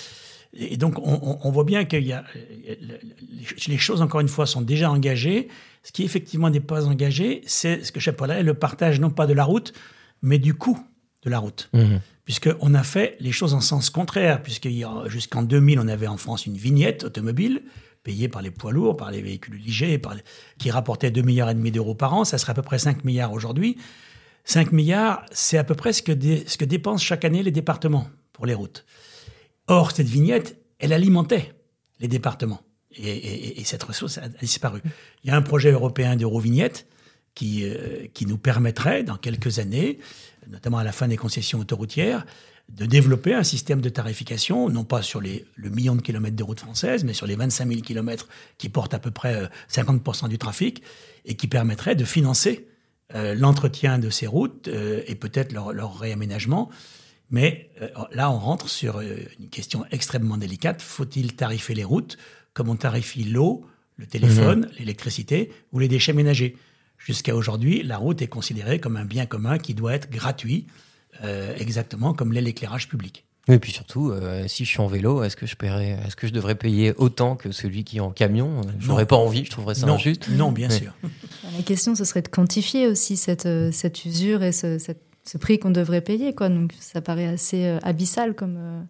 Et 0.58 0.78
donc, 0.78 1.00
on, 1.00 1.38
on- 1.44 1.52
voit 1.52 1.66
bien 1.66 1.84
les- 1.92 2.16
les 3.68 3.78
choses, 3.78 4.02
encore 4.02 4.22
une 4.22 4.30
fois, 4.30 4.46
sont 4.46 4.62
déjà 4.62 4.90
engagées. 4.90 5.50
Ce 5.84 5.92
qui 5.92 6.04
effectivement 6.04 6.50
n'est 6.50 6.62
pas 6.62 6.86
engagé, 6.88 7.42
c'est 7.46 7.84
ce 7.84 7.92
que 7.92 8.00
j'appellerais 8.00 8.42
le 8.42 8.54
partage 8.54 9.02
non 9.02 9.10
pas 9.10 9.28
de 9.28 9.34
la 9.34 9.44
route, 9.44 9.74
mais 10.22 10.40
du 10.40 10.54
coût 10.54 10.80
de 11.25 11.29
la 11.29 11.39
route. 11.39 11.70
Puisqu'on 12.24 12.74
a 12.74 12.84
fait 12.84 13.17
les 13.20 13.32
choses 13.32 13.53
en 13.53 13.62
sens 13.62 13.89
contraire, 13.89 14.41
puisque 14.41 14.67
jusqu'en 15.08 15.44
2000, 15.44 15.79
on 15.79 15.88
avait 15.88 16.08
en 16.08 16.17
France 16.17 16.46
une 16.46 16.55
vignette 16.58 17.03
automobile 17.03 17.63
payée 18.03 18.29
par 18.29 18.41
les 18.41 18.51
poids 18.51 18.72
lourds, 18.72 18.96
par 18.98 19.12
les 19.12 19.22
véhicules 19.22 19.60
légers, 19.63 19.98
par 19.98 20.15
les- 20.15 20.22
qui 20.60 20.70
rapportait 20.72 21.10
2,5 21.12 21.24
milliards 21.25 21.50
et 21.50 21.53
demi 21.55 21.72
d'euros 21.72 21.96
par 21.96 22.13
an. 22.13 22.24
Ça 22.24 22.38
serait 22.38 22.51
à 22.51 22.53
peu 22.53 22.62
près 22.62 22.79
5 22.79 23.03
milliards 23.03 23.34
aujourd'hui. 23.34 23.77
5 24.44 24.72
milliards, 24.72 25.25
c'est 25.32 25.58
à 25.58 25.63
peu 25.63 25.74
près 25.75 25.91
ce 25.94 26.01
que, 26.03 26.12
dé- 26.12 26.44
ce 26.48 26.58
que 26.58 26.65
dépensent 26.65 27.03
chaque 27.03 27.25
année 27.25 27.41
les 27.44 27.51
départements 27.51 28.08
pour 28.34 28.46
les 28.46 28.53
routes. 28.53 28.86
Or, 29.67 29.91
cette 29.91 30.08
vignette, 30.08 30.58
elle 30.79 30.94
alimentait 30.94 31.53
les 32.00 32.08
départements. 32.08 32.62
Et, 32.96 33.10
et- 33.10 33.60
et 33.62 33.63
cette 33.65 33.84
ressource 33.84 34.20
a, 34.20 34.24
a 34.25 34.27
disparu. 34.41 34.82
Il 35.24 35.29
y 35.29 35.32
a 35.34 35.36
un 35.36 35.41
projet 35.41 35.72
européen 35.72 36.15
d'Eurovignette 36.15 36.86
qui, 37.36 37.63
euh, 37.63 38.08
qui 38.13 38.25
nous 38.25 38.38
permettrait, 38.38 39.04
dans 39.04 39.18
quelques 39.18 39.60
années, 39.60 40.00
notamment 40.50 40.77
à 40.77 40.84
la 40.84 40.92
fin 40.92 41.08
des 41.08 41.18
concessions 41.18 41.60
autoroutières, 41.60 42.25
de 42.70 42.86
développer 42.86 43.34
un 43.36 43.44
système 43.44 43.80
de 43.80 43.89
tarification, 43.89 44.70
non 44.70 44.84
pas 44.84 45.04
sur 45.04 45.22
les, 45.22 45.46
le 45.56 45.70
million 45.70 45.96
de 45.96 46.01
kilomètres 46.01 46.36
de 46.36 46.44
routes 46.44 46.62
françaises, 46.62 47.04
mais 47.04 47.13
sur 47.13 47.27
les 47.27 47.36
25 47.36 47.68
000 47.68 47.82
kilomètres 47.82 48.27
qui 48.57 48.70
portent 48.70 48.96
à 48.96 49.00
peu 49.00 49.12
près 49.12 49.36
euh, 49.36 49.48
50% 49.70 50.29
du 50.29 50.40
trafic, 50.40 50.81
et 51.25 51.36
qui 51.36 51.48
permettrait 51.48 51.96
de 51.96 52.05
financer 52.05 52.68
euh, 53.14 53.36
l'entretien 53.36 54.00
de 54.00 54.10
ces 54.10 54.25
routes 54.25 54.68
euh, 54.68 55.03
et 55.05 55.16
peut-être 55.16 55.53
leur, 55.53 55.74
leur 55.74 56.00
réaménagement. 56.00 56.72
Mais 57.29 57.70
euh, 57.81 57.90
là, 58.12 58.31
on 58.31 58.38
rentre 58.38 58.70
sur 58.70 58.98
euh, 58.98 59.16
une 59.40 59.50
question 59.50 59.86
extrêmement 59.92 60.38
délicate. 60.38 60.81
Faut-il 60.81 61.36
tarifier 61.36 61.75
les 61.75 61.83
routes 61.83 62.18
comme 62.53 62.70
on 62.70 62.75
tarifie 62.75 63.24
l'eau, 63.24 63.66
le 63.98 64.05
téléphone, 64.05 64.70
l'électricité 64.79 65.51
ou 65.72 65.79
les 65.79 65.88
déchets 65.88 66.14
ménagers? 66.14 66.55
Jusqu'à 66.98 67.36
aujourd'hui, 67.36 67.84
la 67.84 67.98
route 67.98 68.22
est 68.22 68.27
considérée 68.27 68.79
comme 68.79 68.98
un 68.98 69.05
bien 69.05 69.25
commun 69.25 69.58
qui 69.58 69.74
doit 69.74 69.94
être 69.94 70.10
gratuit, 70.10 70.66
euh, 71.24 71.55
exactement 71.58 72.14
comme 72.14 72.34
l'est 72.34 72.42
l'éclairage 72.42 72.90
public. 72.90 73.25
Oui, 73.48 73.55
et 73.55 73.60
puis 73.60 73.72
surtout, 73.72 74.10
euh, 74.10 74.48
si 74.48 74.66
je 74.66 74.70
suis 74.72 74.79
en 74.81 74.88
vélo, 74.88 75.22
est-ce 75.24 75.36
que 75.36 75.46
je 75.46 75.55
paierais, 75.55 76.00
est-ce 76.05 76.16
que 76.16 76.25
je 76.25 76.34
devrais 76.34 76.55
payer 76.55 76.94
autant 76.98 77.36
que 77.36 77.51
celui 77.51 77.84
qui 77.84 77.98
est 77.98 78.00
en 78.00 78.10
camion? 78.10 78.62
J'aurais 78.79 79.05
pas 79.05 79.18
envie, 79.18 79.46
je 79.46 79.51
trouverais 79.51 79.75
ça 79.75 79.86
non, 79.86 79.94
injuste. 79.96 80.29
non, 80.29 80.51
bien 80.51 80.68
Oui. 80.70 80.77
sûr. 80.79 80.94
La 81.55 81.62
question, 81.62 81.94
ce 81.94 82.05
serait 82.05 82.24
de 82.24 82.27
quantifier 82.27 82.88
aussi 82.88 83.18
cette, 83.18 83.46
euh, 83.46 83.72
cette 83.72 84.03
usure 84.03 84.42
et 84.42 84.51
ce, 84.51 84.79
cette- 84.79 85.03
ce 85.27 85.38
prix 85.38 85.60
qu'on 85.60 85.70
devrait 85.72 86.01
payer. 86.01 86.34
Quoi. 86.34 86.50
Donc, 86.50 86.72
ça 86.79 87.01
paraît 87.01 87.25
assez 87.27 87.66
abyssal 87.84 88.34
comme, 88.36 88.55
euh, 88.58 88.81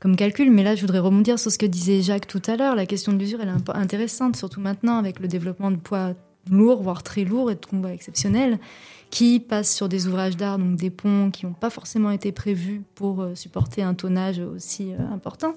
comme 0.00 0.16
calcul. 0.16 0.50
Mais 0.50 0.62
là, 0.64 0.74
je 0.74 0.82
voudrais 0.82 0.98
rebondir 0.98 1.38
sur 1.38 1.50
ce 1.50 1.56
que 1.58 1.66
disait 1.66 2.02
Jacques 2.02 2.26
tout 2.26 2.42
à 2.46 2.56
l'heure. 2.56 2.74
La 2.74 2.84
question 2.86 3.12
de 3.12 3.18
l'usure, 3.18 3.40
elle 3.42 3.48
est 3.48 3.52
un 3.52 3.60
peu 3.60 3.72
intéressante, 3.74 4.36
surtout 4.36 4.60
maintenant 4.60 4.98
avec 4.98 5.18
le 5.20 5.28
développement 5.28 5.70
de 5.70 5.76
poids 5.76 6.12
lourds, 6.50 6.82
voire 6.82 7.02
très 7.02 7.24
lourds 7.24 7.50
et 7.50 7.54
de 7.54 7.64
convois 7.64 7.92
exceptionnels 7.92 8.58
qui 9.10 9.38
passent 9.38 9.74
sur 9.74 9.88
des 9.88 10.08
ouvrages 10.08 10.36
d'art, 10.36 10.58
donc 10.58 10.76
des 10.76 10.90
ponts 10.90 11.30
qui 11.30 11.46
n'ont 11.46 11.52
pas 11.52 11.70
forcément 11.70 12.10
été 12.10 12.32
prévus 12.32 12.82
pour 12.94 13.22
euh, 13.22 13.34
supporter 13.34 13.82
un 13.82 13.94
tonnage 13.94 14.40
aussi 14.40 14.92
euh, 14.92 14.98
important, 15.12 15.54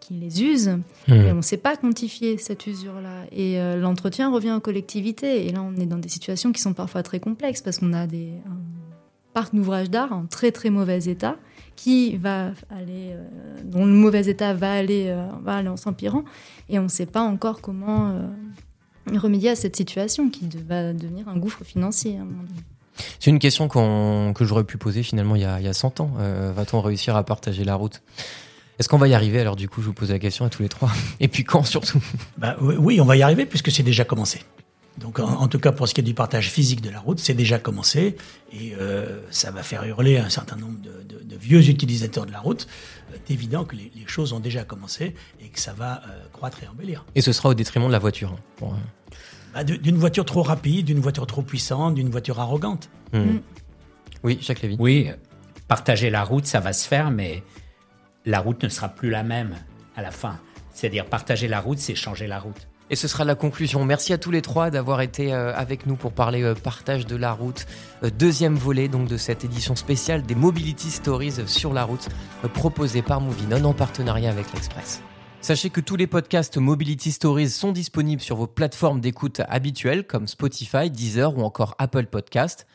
qui 0.00 0.14
les 0.14 0.42
usent. 0.42 0.76
Mmh. 1.08 1.12
Et 1.12 1.32
on 1.32 1.36
ne 1.36 1.42
sait 1.42 1.56
pas 1.56 1.76
quantifier 1.76 2.36
cette 2.36 2.66
usure-là. 2.66 3.24
Et 3.30 3.58
euh, 3.58 3.76
l'entretien 3.76 4.30
revient 4.30 4.52
aux 4.52 4.60
collectivités. 4.60 5.46
Et 5.46 5.52
là, 5.52 5.62
on 5.62 5.80
est 5.80 5.86
dans 5.86 5.98
des 5.98 6.10
situations 6.10 6.52
qui 6.52 6.60
sont 6.60 6.74
parfois 6.74 7.02
très 7.02 7.20
complexes 7.20 7.62
parce 7.62 7.78
qu'on 7.78 7.94
a 7.94 8.06
des, 8.06 8.32
un 8.46 8.58
parc 9.32 9.54
d'ouvrages 9.54 9.90
d'art 9.90 10.12
en 10.12 10.26
très 10.26 10.52
très 10.52 10.70
mauvais 10.70 11.04
état 11.04 11.36
qui 11.76 12.16
va 12.16 12.50
aller, 12.70 13.12
euh, 13.12 13.26
dont 13.64 13.84
le 13.84 13.92
mauvais 13.92 14.26
état 14.26 14.54
va 14.54 14.72
aller, 14.72 15.06
euh, 15.08 15.26
va 15.42 15.56
aller 15.56 15.68
en 15.68 15.76
s'empirant. 15.76 16.24
Et 16.68 16.78
on 16.78 16.84
ne 16.84 16.88
sait 16.88 17.06
pas 17.06 17.22
encore 17.22 17.60
comment 17.60 18.10
euh, 18.10 18.26
remédier 19.16 19.50
à 19.50 19.56
cette 19.56 19.76
situation 19.76 20.30
qui 20.30 20.46
de- 20.46 20.58
va 20.60 20.92
devenir 20.92 21.28
un 21.28 21.36
gouffre 21.36 21.64
financier. 21.64 22.16
à 22.18 22.22
un 22.22 22.24
moment 22.24 22.42
donné. 22.42 22.60
C'est 23.18 23.30
une 23.30 23.38
question 23.38 23.68
que 23.68 24.44
j'aurais 24.44 24.64
pu 24.64 24.76
poser 24.78 25.02
finalement 25.02 25.34
il 25.34 25.42
y 25.42 25.44
a, 25.46 25.58
il 25.60 25.64
y 25.64 25.68
a 25.68 25.72
100 25.72 26.00
ans. 26.00 26.10
Euh, 26.18 26.52
Va-t-on 26.54 26.80
réussir 26.80 27.16
à 27.16 27.24
partager 27.24 27.64
la 27.64 27.74
route? 27.74 28.02
Est-ce 28.78 28.88
qu'on 28.88 28.98
va 28.98 29.08
y 29.08 29.14
arriver? 29.14 29.40
Alors 29.40 29.56
du 29.56 29.68
coup, 29.68 29.80
je 29.80 29.86
vous 29.86 29.92
pose 29.92 30.10
la 30.10 30.18
question 30.18 30.44
à 30.44 30.50
tous 30.50 30.62
les 30.62 30.68
trois. 30.68 30.90
Et 31.20 31.28
puis 31.28 31.44
quand 31.44 31.62
surtout? 31.64 32.02
Bah, 32.36 32.56
oui, 32.60 33.00
on 33.00 33.04
va 33.04 33.16
y 33.16 33.22
arriver 33.22 33.46
puisque 33.46 33.70
c'est 33.70 33.82
déjà 33.82 34.04
commencé. 34.04 34.40
Donc, 34.98 35.18
en, 35.20 35.24
en 35.40 35.48
tout 35.48 35.58
cas, 35.58 35.72
pour 35.72 35.88
ce 35.88 35.94
qui 35.94 36.00
est 36.00 36.04
du 36.04 36.14
partage 36.14 36.50
physique 36.50 36.80
de 36.82 36.90
la 36.90 37.00
route, 37.00 37.18
c'est 37.18 37.34
déjà 37.34 37.58
commencé 37.58 38.16
et 38.52 38.74
euh, 38.78 39.20
ça 39.30 39.50
va 39.50 39.62
faire 39.62 39.84
hurler 39.84 40.18
un 40.18 40.28
certain 40.28 40.56
nombre 40.56 40.78
de, 40.80 41.02
de- 41.02 41.22
de 41.24 41.36
vieux 41.36 41.66
utilisateurs 41.68 42.26
de 42.26 42.32
la 42.32 42.40
route. 42.40 42.68
Euh, 43.12 43.16
C'est 43.26 43.32
évident 43.34 43.64
que 43.64 43.74
les, 43.74 43.90
les 43.96 44.06
choses 44.06 44.32
ont 44.34 44.40
déjà 44.40 44.64
commencé 44.64 45.14
et 45.40 45.48
que 45.48 45.58
ça 45.58 45.72
va 45.72 46.02
euh, 46.06 46.20
croître 46.32 46.62
et 46.62 46.68
embellir. 46.68 47.04
Et 47.14 47.22
ce 47.22 47.32
sera 47.32 47.48
au 47.48 47.54
détriment 47.54 47.86
de 47.86 47.92
la 47.92 47.98
voiture. 47.98 48.36
hein. 48.62 48.66
Bah, 49.54 49.64
d'une 49.64 49.96
voiture 49.98 50.24
trop 50.24 50.42
rapide, 50.42 50.86
d'une 50.86 51.00
voiture 51.00 51.26
trop 51.26 51.42
puissante, 51.42 51.94
d'une 51.94 52.08
voiture 52.10 52.38
arrogante. 52.40 52.88
hmm. 53.12 53.38
Oui, 54.24 54.38
Jacques 54.40 54.62
Lévy. 54.62 54.76
Oui, 54.78 55.08
partager 55.68 56.10
la 56.10 56.22
route, 56.22 56.46
ça 56.46 56.60
va 56.60 56.72
se 56.72 56.86
faire, 56.86 57.10
mais 57.10 57.42
la 58.24 58.40
route 58.40 58.62
ne 58.62 58.68
sera 58.68 58.88
plus 58.88 59.10
la 59.10 59.22
même 59.22 59.56
à 59.96 60.02
la 60.02 60.10
fin. 60.10 60.38
C'est-à-dire 60.74 61.06
partager 61.06 61.48
la 61.48 61.60
route, 61.60 61.78
c'est 61.78 61.94
changer 61.94 62.26
la 62.26 62.38
route. 62.38 62.68
Et 62.92 62.94
ce 62.94 63.08
sera 63.08 63.24
la 63.24 63.34
conclusion. 63.34 63.86
Merci 63.86 64.12
à 64.12 64.18
tous 64.18 64.30
les 64.30 64.42
trois 64.42 64.68
d'avoir 64.68 65.00
été 65.00 65.32
euh, 65.32 65.54
avec 65.56 65.86
nous 65.86 65.96
pour 65.96 66.12
parler 66.12 66.42
euh, 66.42 66.54
partage 66.54 67.06
de 67.06 67.16
la 67.16 67.32
route. 67.32 67.64
Euh, 68.04 68.10
deuxième 68.10 68.54
volet 68.54 68.88
donc 68.88 69.08
de 69.08 69.16
cette 69.16 69.46
édition 69.46 69.74
spéciale 69.76 70.24
des 70.24 70.34
Mobility 70.34 70.90
Stories 70.90 71.46
sur 71.46 71.72
la 71.72 71.84
route 71.84 72.10
proposée 72.52 73.00
par 73.00 73.22
Movinon 73.22 73.64
en 73.64 73.72
partenariat 73.72 74.28
avec 74.28 74.52
l'Express. 74.52 75.00
Sachez 75.40 75.70
que 75.70 75.80
tous 75.80 75.96
les 75.96 76.06
podcasts 76.06 76.58
Mobility 76.58 77.12
Stories 77.12 77.48
sont 77.48 77.72
disponibles 77.72 78.20
sur 78.20 78.36
vos 78.36 78.46
plateformes 78.46 79.00
d'écoute 79.00 79.40
habituelles 79.48 80.06
comme 80.06 80.26
Spotify, 80.26 80.90
Deezer 80.90 81.38
ou 81.38 81.40
encore 81.40 81.74
Apple 81.78 82.04
Podcast. 82.08 82.66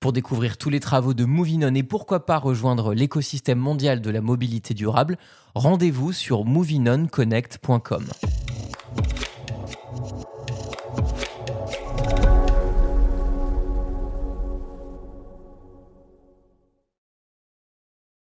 Pour 0.00 0.12
découvrir 0.12 0.58
tous 0.58 0.68
les 0.68 0.80
travaux 0.80 1.14
de 1.14 1.24
Movinon 1.24 1.74
et 1.74 1.82
pourquoi 1.82 2.26
pas 2.26 2.36
rejoindre 2.36 2.92
l'écosystème 2.92 3.58
mondial 3.58 4.02
de 4.02 4.10
la 4.10 4.20
mobilité 4.20 4.74
durable, 4.74 5.16
rendez-vous 5.54 6.12
sur 6.12 6.44
movinonconnect.com. 6.44 8.04